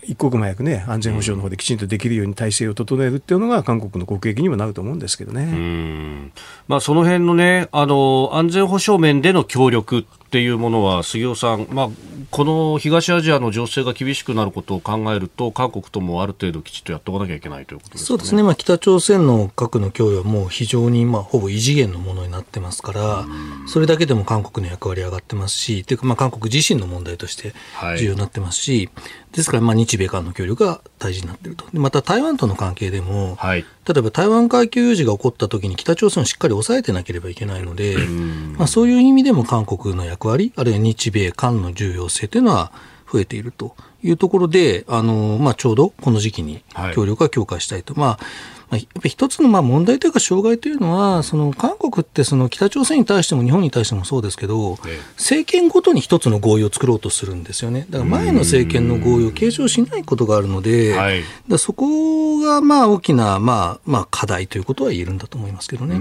[0.02, 6.32] 一刻も早くね、安全保障の方できちんとできるように体制を整えるっていうのが、韓国の国益にもなると思うんですけどね。
[6.66, 11.88] まあ、その辺のね、あの、安全保障面での協力っていうものは、杉尾さん、まあ、
[12.30, 23.26] この東アジアの情勢が厳しくなることを考えると、韓国ともある程度きちっとやっておかなきゃいけないということです、ね、そうですね、まあ、北朝鮮の核の供与はもう非常に、まあ、ほぼ異次元のものになってますから、
[23.66, 27.54] それだけでも韓国の役割上がってますし、というか、まあ、韓国自身の問題として
[27.96, 29.02] 重要になってますし、は
[29.32, 31.66] い、ですから、まあ、日米韓の協力が大事になっていると。
[31.70, 37.98] でまた、台湾との関係でも、はい、例えば台湾海峡有事が起こったときに北朝鮮をしっかり抑えてなければいけないので、
[38.56, 42.72] まあ、そういう意味でも韓国の役割、あるいは日米韓の重要性というのは
[43.12, 46.62] 増えているというところで、あのまあ、ちょうどこの時期に
[46.94, 47.92] 協力が強化したいと。
[47.92, 48.18] はい、まあ
[48.70, 54.78] まあ、やっぱり一つのまあ問題というか障害というのは、その韓国ってその北朝鮮に対しても日本に対してもそうですけど、
[55.16, 57.86] 政権ごとに一つの合意を作ろうとするんですよね。
[57.88, 60.96] だから前の政権の合意を継承しないことがあるので、
[61.48, 65.94] だそこがまあ大きなまあまあ課題ということは言えるんだと思いますけどね。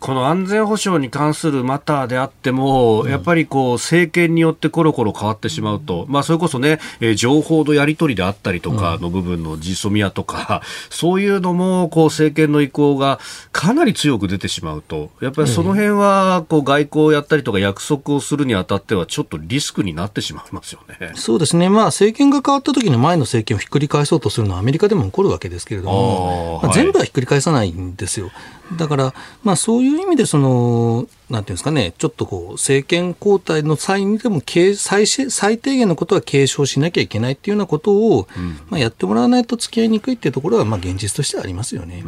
[0.00, 13.20] この安全保障に関するマターであっても、うん、やっぱりこう政権によってコロコロ変わってしまうと、まあそれこそね、えー、情報のやり取りであったりとかの部分のジソミアとか、そういうのもこう政権の意向が
[13.52, 21.12] かなり強く出てしまうと、やっぱりその辺はこう外交をやったりとか約束をするにあたっては、ちょっとリスクになってしまいますよね。
[21.14, 28.30] そうですね、まあ、政権が変わった時に前の政権をひっくり返そうとするのはアメリカでも起こるわけですけれども、まあ、全部はひっくり返さないんですよ。
[28.76, 29.14] だから、
[29.44, 42.04] まあ、そういう意味でその、なんていうんですかね、ちょっとこう政権交代の際にでも最最低限のことは継承しなきゃいけないっていうようなことを、うん、まあ、やってもらわないと付き合いにくいっていうところは、まあ、現実としてはありますよね。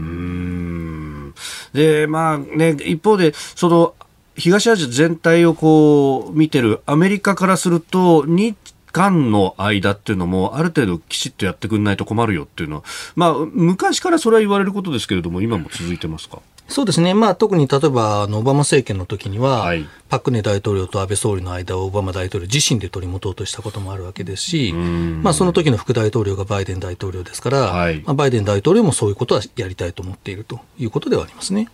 [1.72, 3.94] で、まあね、一方で、その
[4.36, 8.56] 東アジア全体をこう見てるアメリカからすると、日
[8.92, 12.84] 間の間っていうのも、ある程度きちっとやってくれないと困るよっていうのは、
[13.16, 16.38] まあ、昔からそれは言われることですけれども、今も続いてますか？
[16.68, 31.68] そうですね、まあ、特に例えばあのオバマ政権の時には、はい、パク・ネ大統領と安倍総理の間をオバマ大統領自身で取り持とうとしたこともあるわけですし、まあ、その時の副大統領がバイデン大統領ですから、はい、まあ、バイデン大統領もそういうことはやりたいと思っているということではありますね。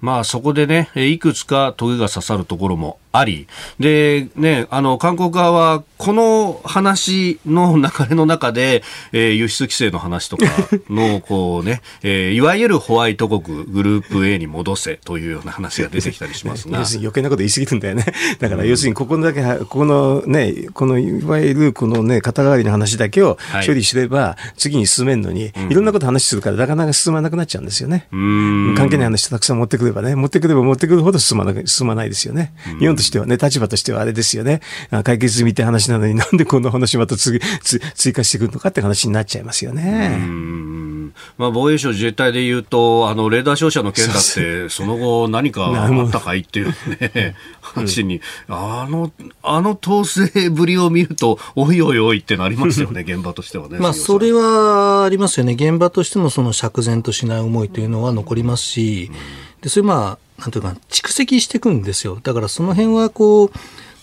[0.00, 8.82] まあ、そこでね、いくつかトゲが刺さるところもあり、で、ね、あの、韓国側は、この話の流れの中で、
[9.12, 10.46] えー、輸出規制の話とか
[10.88, 16.78] の、こうね、えー、いわゆるホワイト国グループ A に戻せというような話が出てきたりしますが。
[16.80, 18.04] 要するに余計なこと言い過ぎるんだよね。
[18.38, 28.06] だから、要するにここだけ、ここのね、この、いわゆるこのね、肩代わりの話だけを処理すれば、次に進めるのに、い、ろんなこと話するから、なかなか進まなくなっちゃうんですよね。
[28.10, 32.52] 関係ない話たくさん持ってくればね、持ってくれば持ってくるほど進まな進まないですよね。
[32.78, 34.60] 日本としてはね、立場としてはあれですよね。
[35.04, 37.40] 解決済みって話なのになんでこんな話また次
[37.94, 40.18] 追加してくるのかって話になっちゃいますよね。
[41.36, 49.12] まあ、防衛省自衛隊でいうと、あののレーダー照射の件だってその後何かあったかいっていうね話に、あの
[49.42, 53.78] あの統制ぶりを見るとおいおいおいってなりますよね現場としてはね。
[53.78, 55.52] まあそれはありますよね。
[55.54, 59.10] 現場としてもその釈然としない思いというのは残りますし、
[59.60, 62.18] でそれまあなんていうか蓄積していくんですよ。
[62.22, 63.50] だからその辺はこう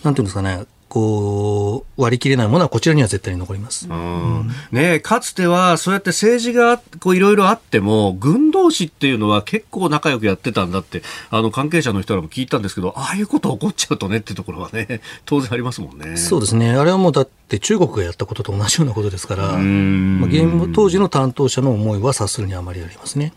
[0.04, 16.16] なんていうんですかねこう割り切れないものはこちらには絶対に残ります、うん、ね、かつてはそうやって政治がこういろいろあっても軍同士っていうのは結構仲良くやってたんだってあの関係者の人らも聞いたんですけどああいうこと起こっちゃうとねっていうところはね 当然ありますもんね。
[16.16, 16.70] そうですね。
[16.70, 23.32] あれはもうだって中国がやったことと同じようなことですから、まあ、現当時の担当者の思いは察するにあまりありますね。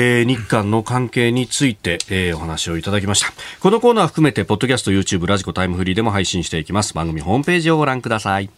[0.00, 3.32] えー、日韓の関係について、えー、お話をいただきました。
[3.58, 6.94] このコーナー含めて、ポッドキャスト、YouTube、ラジコタイムフリーでも配信していきます。
[6.94, 8.48] 番組ホームページをご覧ください。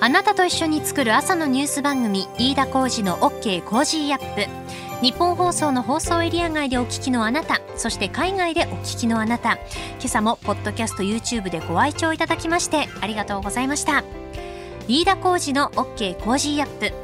[0.00, 4.46] あなたと一緒に作る朝のニュース番組、飯田浩二の OK コージーアップ。
[5.00, 14.04] 日本放送の放送エリア外でお聞きのあなた、そして海外でお聞きのあなた、今朝もポッドキャスト YouTube でご愛聴いただきましてありがとうございました。
[14.88, 17.03] 飯田浩司の OK コージーアップ。